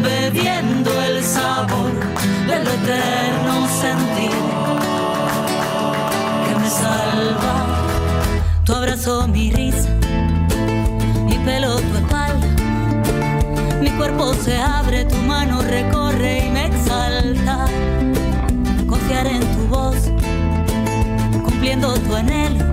[0.03, 2.22] bebiendo el sabor
[2.53, 4.37] del eterno sentir
[6.45, 7.55] que me salva.
[8.65, 9.89] Tu abrazo, mi risa,
[11.27, 12.53] mi pelo, tu espalda
[13.83, 17.67] mi cuerpo se abre, tu mano recorre y me exalta.
[18.87, 19.97] Confiar en tu voz,
[21.45, 22.65] cumpliendo tu anhelo.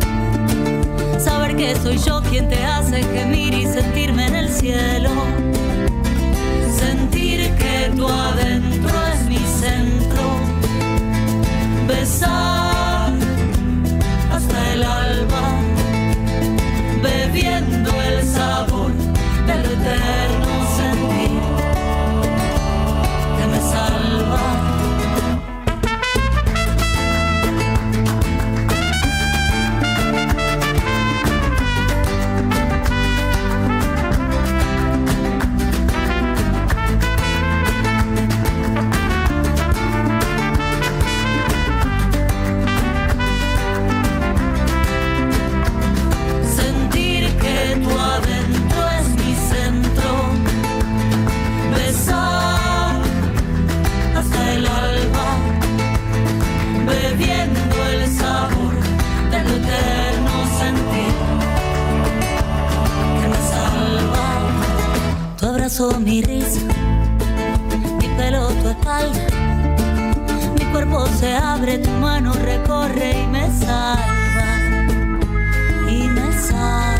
[1.20, 5.10] Saber que soy yo quien te hace gemir y sentirme en el cielo.
[6.80, 9.09] Sentir que tu adentro
[9.70, 10.28] centro.
[11.88, 12.59] Besar
[65.88, 66.60] mi risa,
[68.00, 69.28] mi pelo tu espalda,
[70.58, 74.50] mi cuerpo se abre, tu mano recorre y me salva,
[75.88, 76.99] y me salva,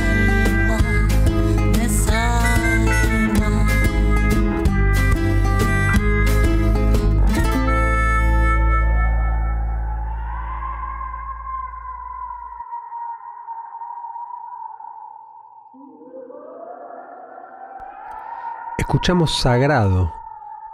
[19.00, 20.14] Escuchamos Sagrado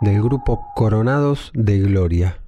[0.01, 2.39] del grupo Coronados de Gloria.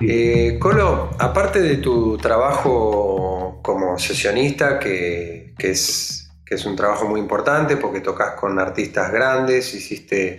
[0.00, 7.18] Eh, Colo, aparte de tu trabajo como sesionista, que, es, que es un trabajo muy
[7.18, 10.38] importante porque tocas con artistas grandes, hiciste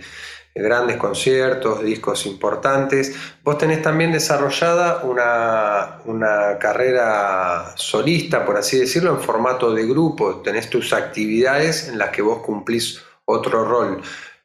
[0.54, 3.14] grandes conciertos, discos importantes.
[3.42, 10.40] Vos tenés también desarrollada una, una, carrera solista, por así decirlo, en formato de grupo.
[10.42, 14.02] Tenés tus actividades en las que vos cumplís otro rol.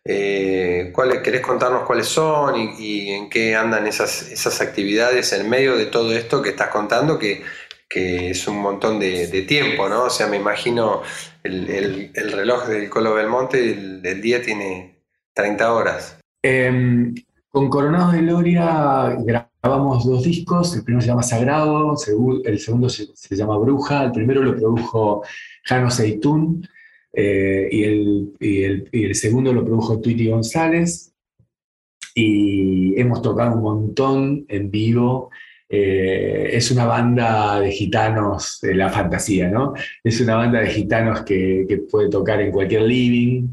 [0.07, 5.75] Eh, ¿cuáles, ¿Querés contarnos cuáles son y, en qué andan esas, esas, actividades en medio
[5.75, 7.17] de todo esto que estás contando?
[7.17, 7.43] Que,
[7.89, 10.03] que es un montón de, tiempo, ¿no?
[10.03, 11.01] O sea, me imagino
[11.43, 14.94] el, el, el reloj del Colo Belmonte, el, el día tiene,
[15.35, 16.17] 30 horas.
[16.41, 17.13] Eh,
[17.49, 19.15] con Coronados de Gloria
[19.61, 21.95] grabamos dos discos, el primero se llama Sagrado,
[22.43, 25.23] el segundo se, llama Bruja, el primero lo produjo
[25.63, 26.67] Jano Seitún
[27.13, 31.13] eh, y, el, segundo lo produjo Tweety González
[32.13, 35.31] y hemos tocado un montón en vivo.
[35.67, 39.73] Eh, es una banda de gitanos de la fantasía, ¿no?
[40.03, 43.47] Es una banda de gitanos que puede tocar en cualquier living,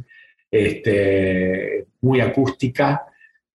[0.52, 3.06] este, muy acústica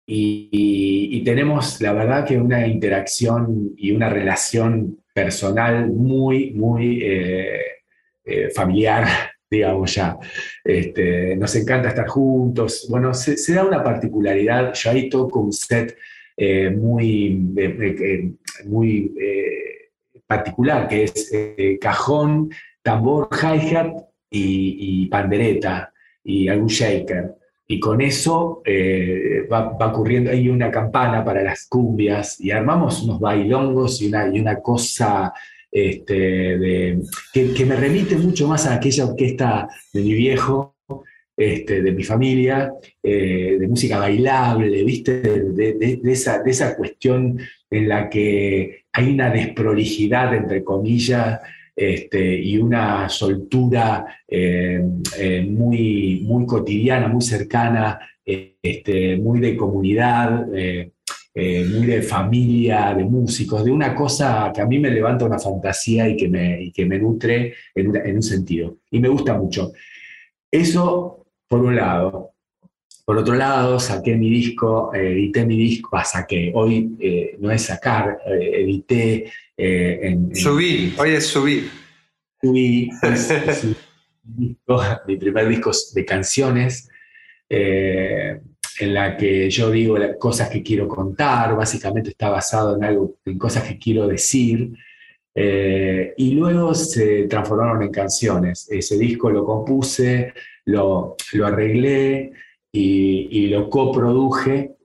[0.05, 7.59] y, tenemos la verdad que una interacción y una relación personal muy, muy eh,
[8.23, 9.05] eh, familiar,
[9.51, 10.17] digamos ya.
[10.63, 12.87] Este, nos encanta estar juntos.
[12.89, 14.73] Bueno, se, da una particularidad.
[14.73, 15.97] Yo ahí toco un set
[16.37, 17.31] eh, muy,
[18.65, 19.13] muy
[20.25, 21.31] particular, que es
[21.81, 22.49] cajón,
[22.81, 23.93] tambor, hi-hat
[24.29, 25.91] y pandereta
[26.27, 27.35] y algún shaker.
[27.69, 33.01] Y con eso eh, va, va, ocurriendo, hay una campana para las cumbias y armamos
[33.03, 35.33] unos bailongos y una, y una cosa
[35.71, 37.01] este, de,
[37.33, 40.75] que, que, me remite mucho más a aquella orquesta de mi viejo,
[41.35, 42.73] este, de mi familia,
[43.03, 45.21] eh, de música bailable, ¿viste?
[45.21, 51.39] De, de, de, esa, de esa cuestión en la que hay una desprolijidad, entre comillas,
[51.77, 54.83] este, y una soltura eh,
[55.15, 60.91] eh, muy, muy cotidiana, muy cercana, este, muy de comunidad, eh,
[61.35, 66.09] muy de familia, de músicos, de una cosa que a mí me levanta una fantasía
[66.09, 68.77] y que me, que me nutre en, un sentido.
[68.89, 69.71] Y me gusta mucho.
[70.49, 72.31] Eso, por un lado.
[73.05, 78.17] Por otro lado, saqué mi disco, edité mi disco, a saqué, hoy no es sacar,
[78.25, 81.69] edité eh, en, en, subir.
[82.41, 83.75] Subí, es, es mi,
[84.23, 86.89] disco, mi, primer disco de canciones,
[87.49, 93.37] en la que yo digo cosas que quiero contar, básicamente está basado en algo, en
[93.37, 94.73] cosas que quiero decir,
[95.35, 98.67] y luego se transformaron en canciones.
[98.69, 100.33] Ese disco lo compuse,
[100.65, 102.31] lo, lo arreglé,
[102.71, 104.75] y, y, lo coproduje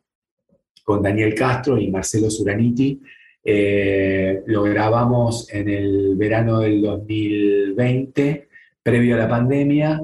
[0.85, 3.01] con Daniel Castro y Marcelo Suraniti.
[3.45, 8.49] Eh, lo grabamos en el verano del 2020,
[8.83, 10.01] previo a la pandemia,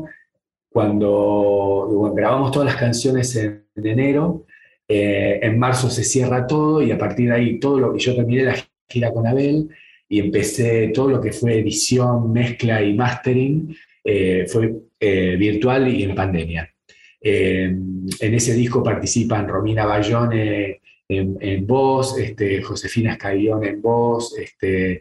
[0.69, 4.45] cuando grabamos todas las canciones en, enero,
[4.89, 8.17] eh, en marzo se cierra todo y a partir de ahí todo lo que yo
[8.17, 8.57] terminé la
[8.89, 9.69] gira con Abel
[10.09, 16.15] y empecé todo lo que fue edición, mezcla y mastering, eh, fue virtual y en
[16.15, 16.69] pandemia.
[17.21, 25.01] en ese disco participan Romina Bayone en, voz, este, Josefina Escayón en voz, este,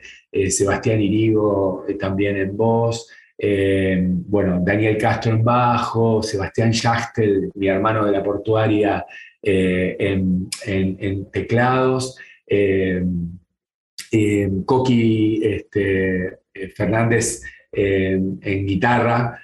[0.50, 8.06] Sebastián Irigo también en voz, eh, bueno, Daniel Castro en bajo, Sebastián Schachtel, mi hermano
[8.06, 9.06] de la portuaria,
[9.42, 13.04] eh, en, teclados, eh,
[14.66, 16.40] Coqui este,
[16.76, 19.40] Fernández en guitarra,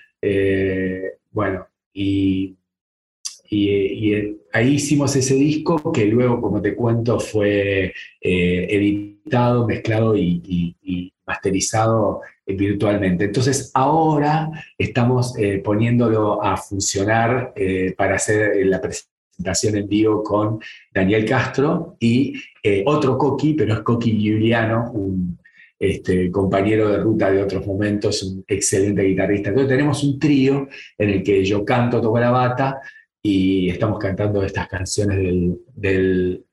[1.31, 2.57] bueno, y,
[4.53, 12.55] ahí hicimos ese disco que luego, como te cuento, fue editado, mezclado y masterizado eh,
[12.55, 13.25] virtualmente.
[13.25, 20.59] Entonces ahora estamos eh, poniéndolo a funcionar eh, para hacer la presentación en vivo con
[20.93, 22.33] Daniel Castro y
[22.85, 25.37] otro Coqui, pero es Coqui Giuliano, un
[25.79, 29.49] este, compañero de ruta de otros momentos, un excelente guitarrista.
[29.49, 32.79] Entonces tenemos un trío en el que yo canto, toco la bata
[33.23, 35.17] y estamos cantando estas canciones
[35.73, 36.45] del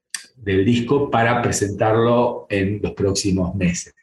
[0.65, 3.95] disco para presentarlo en los próximos meses.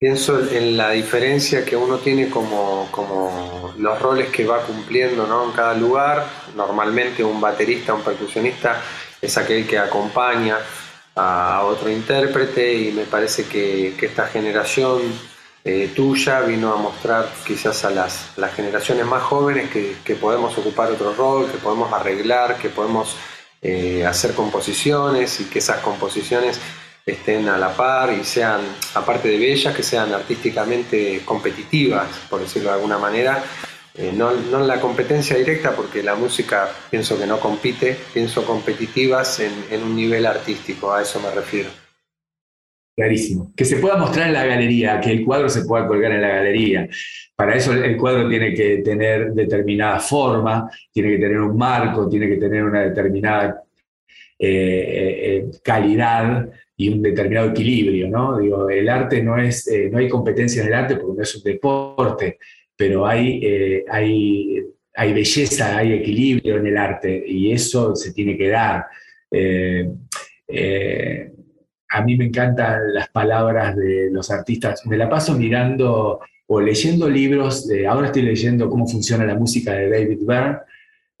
[0.00, 5.46] Pienso en la diferencia que uno tiene como, como los roles que va cumpliendo ¿no?
[5.46, 6.24] en cada lugar.
[6.56, 8.80] Normalmente un baterista, un percusionista
[9.20, 10.56] es aquel que acompaña
[11.16, 15.02] a otro intérprete y me parece que, que esta generación
[15.64, 20.56] eh, tuya vino a mostrar quizás a las, las generaciones más jóvenes que, que, podemos
[20.56, 23.16] ocupar otro rol, que podemos arreglar, que podemos
[23.60, 26.60] eh, hacer composiciones y que esas composiciones
[27.04, 28.60] estén a la par y sean,
[28.94, 33.42] aparte de bellas, que sean artísticamente competitivas, por decirlo de alguna manera.
[33.94, 38.44] Eh, no, no, en la competencia directa, porque la música pienso que no compite, pienso
[38.44, 41.87] competitivas en, en un nivel artístico, a eso me refiero.
[42.98, 43.52] Clarísimo.
[43.54, 46.30] Que se pueda mostrar en la galería, que el cuadro se pueda colgar en la
[46.30, 46.88] galería.
[47.36, 52.28] Para eso el cuadro tiene que tener determinada forma, tiene que tener un marco, tiene
[52.28, 53.62] que tener una determinada
[54.36, 58.36] eh, eh, calidad y un determinado equilibrio, ¿no?
[58.36, 61.36] Digo, el arte no es, eh, no hay competencia en el arte porque no es
[61.36, 62.38] un deporte,
[62.76, 64.60] pero hay, eh, hay,
[64.96, 68.86] hay belleza, hay equilibrio en el arte y eso se tiene que dar.
[69.30, 69.88] Eh,
[71.90, 74.84] a mí me encantan las palabras de los artistas.
[74.86, 77.68] Me la paso mirando o leyendo libros.
[77.88, 80.58] Ahora estoy leyendo cómo funciona la música de David Byrne,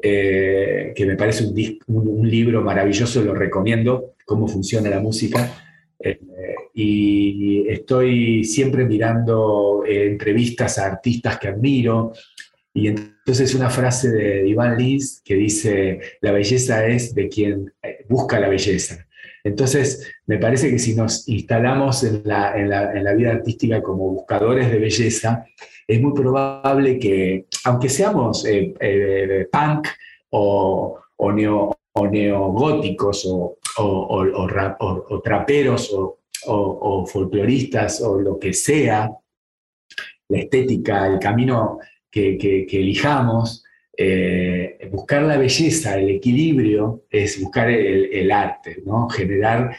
[0.00, 1.44] que me parece
[1.86, 5.52] un, libro maravilloso, lo recomiendo cómo funciona la música.
[5.98, 6.20] Eh,
[6.74, 12.12] y estoy siempre mirando eh, entrevistas a artistas que admiro.
[12.72, 18.04] Y entonces una frase de Iván Lins que dice, la belleza es de quien eh,
[18.08, 19.07] busca la belleza.
[19.44, 23.82] Entonces, me parece que si nos instalamos en la, en la, en la vida artística
[23.82, 25.44] como buscadores de belleza,
[25.86, 28.44] es muy probable que, aunque seamos
[29.50, 29.88] punk
[30.30, 39.10] o, o, neo, o neogóticos o, o, traperos o, folcloristas o lo que sea,
[40.28, 41.78] la estética, el camino
[42.10, 43.64] que, elijamos,
[44.00, 49.08] eh, buscar la belleza, el equilibrio, es buscar el, arte, ¿no?
[49.08, 49.76] generar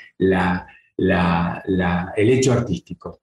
[0.98, 3.22] el hecho artístico.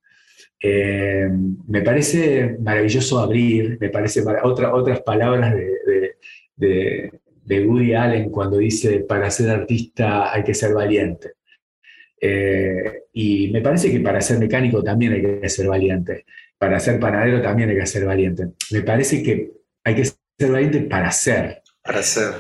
[0.59, 1.28] Eh,
[1.68, 5.55] me parece maravilloso abrir, me parece otra, otras palabras
[6.57, 7.11] de,
[7.47, 11.32] de Woody Allen cuando dice, para ser artista hay que ser valiente.
[12.20, 16.24] Eh, y me parece que para ser mecánico también hay que ser valiente.
[16.59, 18.49] Para ser panadero también hay que ser valiente.
[18.72, 19.53] Me parece que
[19.84, 20.09] hay que
[20.39, 21.62] ser valiente para ser.
[21.82, 22.34] Para ser.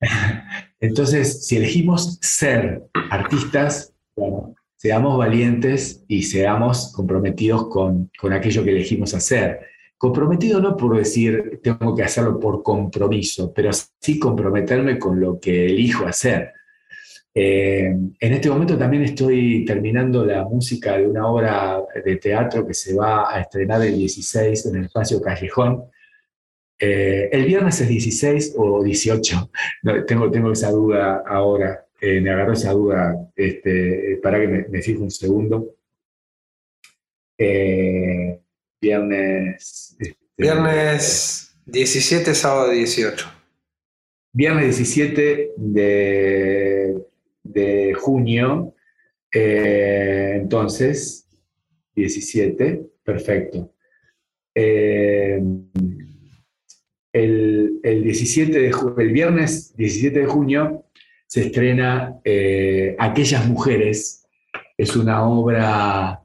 [0.80, 8.70] Entonces, si elegimos ser artistas, bueno, seamos valientes y seamos comprometidos con, con aquello que
[8.70, 9.60] elegimos hacer.
[9.96, 15.66] Comprometido no por decir tengo que hacerlo por compromiso, pero sí comprometerme con lo que
[15.66, 16.52] elijo hacer.
[17.34, 17.86] Eh,
[18.20, 22.94] en este momento también estoy terminando la música de una obra de teatro que se
[22.94, 25.84] va a estrenar el 16 en el espacio Callejón.
[26.78, 29.50] Eh, el viernes es 16 o 18,
[30.06, 34.82] tengo, tengo esa duda ahora, eh, me agarró esa duda, este, para que me, me
[34.82, 35.74] fijo un segundo.
[38.80, 39.96] Viernes.
[39.98, 43.26] Este, viernes 17, sábado 18.
[44.32, 46.96] Viernes 17 de,
[47.42, 48.74] de junio.
[49.32, 51.28] Eh, entonces,
[51.94, 53.72] 17, perfecto.
[54.54, 55.42] Eh,
[57.18, 60.84] el, 17 de el viernes 17 de junio
[61.26, 64.26] se estrena eh, Aquellas Mujeres.
[64.76, 66.22] Es una obra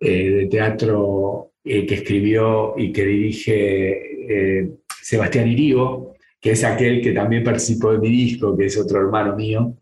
[0.00, 4.68] eh, de teatro que escribió y que dirige
[5.00, 9.36] Sebastián Irigo, que es aquel que también participó de mi disco, que es otro hermano
[9.36, 9.76] mío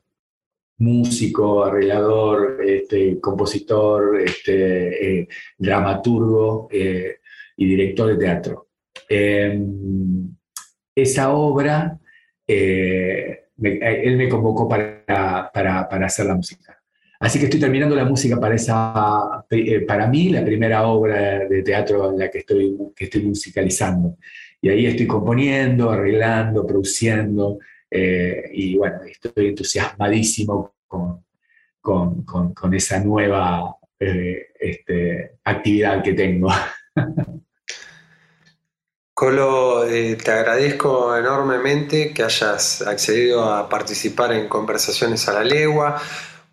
[0.80, 5.28] músico, arreglador, este, compositor, este, eh,
[5.58, 7.18] dramaturgo eh,
[7.56, 8.68] y director de teatro.
[9.08, 10.34] Em,
[10.94, 11.98] esa obra,
[12.46, 16.78] eh, él me convocó para, para, hacer la música.
[17.18, 19.44] Así que estoy terminando la música para esa,
[19.86, 24.16] para mí, la primera obra de teatro en la que estoy, que estoy musicalizando.
[24.62, 27.58] Y ahí estoy componiendo, arreglando, produciendo,
[27.90, 31.24] eh, y bueno, estoy entusiasmadísimo con,
[31.82, 36.48] con, esa nueva eh, este, actividad que tengo.
[39.20, 46.00] Colo, eh, te agradezco enormemente que hayas accedido a participar en Conversaciones a la Legua,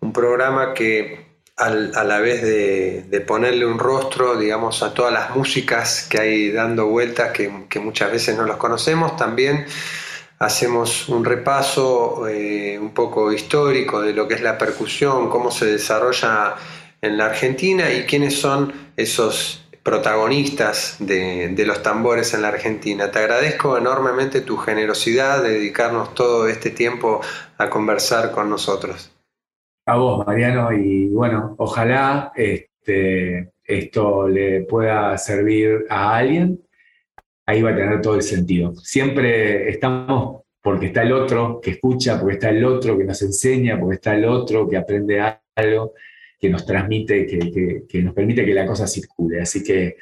[0.00, 6.06] un programa que a la vez de, ponerle un rostro, digamos, a todas las músicas
[6.10, 7.48] que hay dando vueltas, que,
[7.80, 9.64] muchas veces no las conocemos, también
[10.38, 15.64] hacemos un repaso eh, un poco histórico de lo que es la percusión, cómo se
[15.64, 16.56] desarrolla
[17.00, 23.10] en la Argentina y quiénes son esos protagonistas de, los tambores en la Argentina.
[23.10, 27.22] Te agradezco enormemente tu generosidad de dedicarnos todo este tiempo
[27.56, 29.10] a conversar con nosotros.
[29.86, 36.60] A vos, Mariano, y bueno, ojalá este, esto le pueda servir a alguien
[37.48, 38.76] ahí va a tener todo el sentido.
[38.76, 43.80] Siempre estamos porque está el otro que escucha, porque está el otro que nos enseña,
[43.80, 45.18] porque está el otro que aprende
[45.56, 45.94] algo,
[46.38, 49.40] que nos transmite, que, nos permite que la cosa circule.
[49.40, 49.96] Así que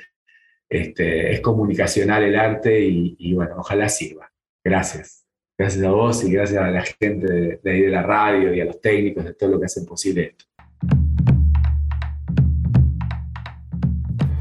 [0.68, 4.30] este, es comunicacional el arte y, bueno, ojalá sirva.
[4.62, 5.24] Gracias.
[5.58, 8.60] Gracias a vos y gracias a la gente de, de ahí de la radio y
[8.60, 10.44] a los técnicos de todo lo que hacen posible esto.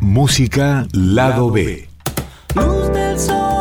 [0.01, 1.87] Música Lado B.
[2.55, 3.54] Luz del sol.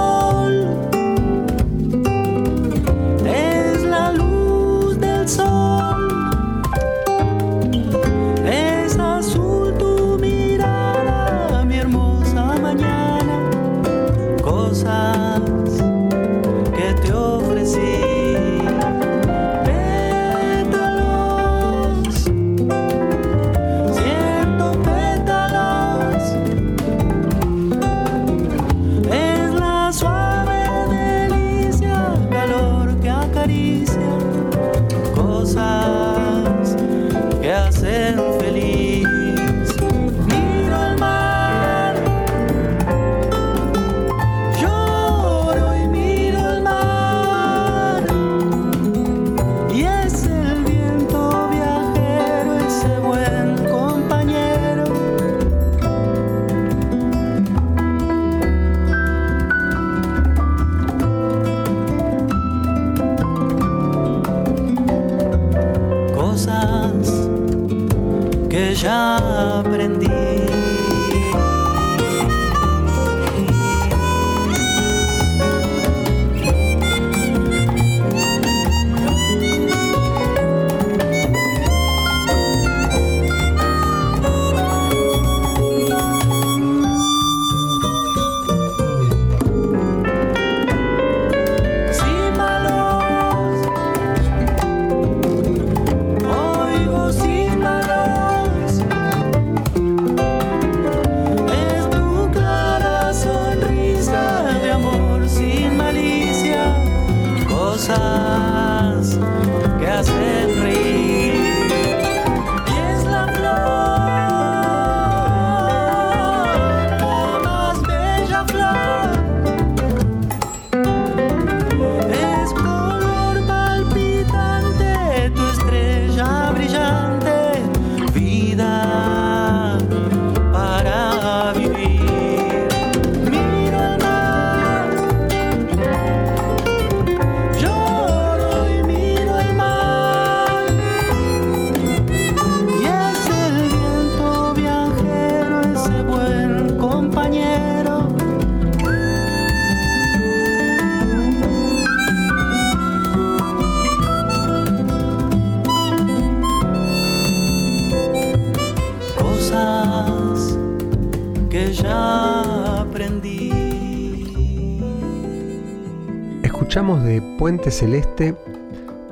[167.74, 168.36] Celeste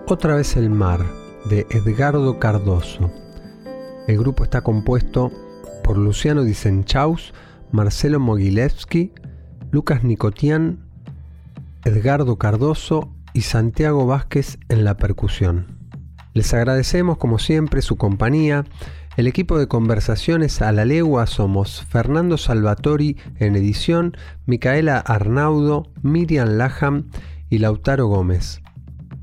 [0.07, 1.05] Otra vez el mar
[1.51, 3.11] de Edgardo Cardoso.
[4.07, 5.33] El grupo está compuesto
[5.83, 7.35] por Luciano Dicenchaus,
[7.73, 9.11] Marcelo Mogilevsky,
[9.73, 10.79] Lucas Nicotian,
[11.85, 15.79] Edgardo Cardoso y Santiago Vázquez en la percusión.
[16.33, 18.65] Les agradecemos como siempre su compañía.
[19.17, 26.51] El equipo de conversaciones a la legua somos Fernando Salvatori en edición, Micaela Arnaudo, Miriam
[26.51, 27.09] Laham
[27.53, 28.63] y Lautaro Gómez.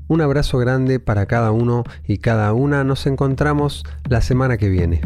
[0.06, 2.84] Un abrazo grande para cada uno y cada una.
[2.84, 5.00] Nos encontramos la semana que viene.